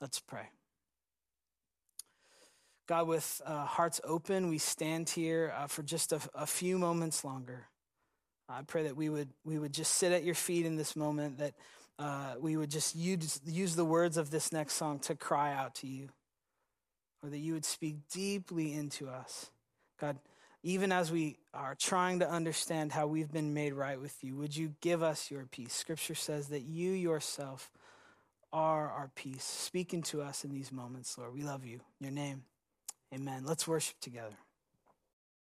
Let's 0.01 0.21
pray. 0.21 0.49
God, 2.89 3.07
with 3.07 3.41
uh, 3.47 3.67
hearts 3.67 4.01
open, 4.03 4.49
we 4.49 4.59
stand 4.59 5.09
here 5.09 5.55
uh, 5.57 5.67
for 5.67 5.83
just 5.83 6.13
a, 6.13 6.21
a 6.35 6.47
few 6.47 6.79
moments 6.79 7.25
longer. 7.25 7.67
I 8.49 8.63
pray 8.63 8.83
that 8.85 8.97
we 8.97 9.09
would, 9.09 9.29
we 9.45 9.59
would 9.59 9.73
just 9.73 9.93
sit 9.93 10.11
at 10.11 10.25
your 10.25 10.35
feet 10.35 10.67
in 10.67 10.75
this 10.75 10.97
moment, 10.97 11.39
that 11.39 11.53
uh, 12.01 12.35
we 12.41 12.57
would 12.57 12.71
just 12.71 12.97
use, 12.97 13.41
use 13.45 13.77
the 13.77 13.85
words 13.85 14.17
of 14.17 14.31
this 14.31 14.53
next 14.53 14.75
song 14.75 14.99
to 15.01 15.15
cry 15.15 15.53
out 15.53 15.75
to 15.77 15.87
you, 15.87 16.09
or 17.23 17.29
that 17.29 17.39
you 17.39 17.53
would 17.53 17.67
speak 17.67 17.97
deeply 18.11 18.73
into 18.73 19.09
us. 19.09 19.51
God, 20.01 20.19
even 20.63 20.93
as 20.93 21.13
we 21.13 21.37
are 21.53 21.75
trying 21.75 22.21
to 22.21 22.31
understand 22.31 22.93
how 22.93 23.07
we've 23.07 23.31
been 23.31 23.53
made 23.53 23.75
right 23.75 24.01
with 24.01 24.17
you, 24.25 24.35
would 24.37 24.57
you 24.57 24.75
give 24.81 25.03
us 25.03 25.31
your 25.31 25.45
peace? 25.45 25.75
Scripture 25.75 26.15
says 26.15 26.49
that 26.49 26.63
you 26.63 26.93
yourself 26.93 27.71
are 28.51 28.91
our 28.91 29.11
peace. 29.15 29.45
Speaking 29.45 30.03
to 30.05 30.23
us 30.23 30.43
in 30.43 30.53
these 30.53 30.73
moments, 30.73 31.19
Lord. 31.19 31.35
We 31.35 31.43
love 31.43 31.67
you. 31.67 31.81
In 32.01 32.07
your 32.07 32.13
name, 32.13 32.45
amen. 33.15 33.45
Let's 33.45 33.69
worship 33.69 34.01
together. 34.01 34.37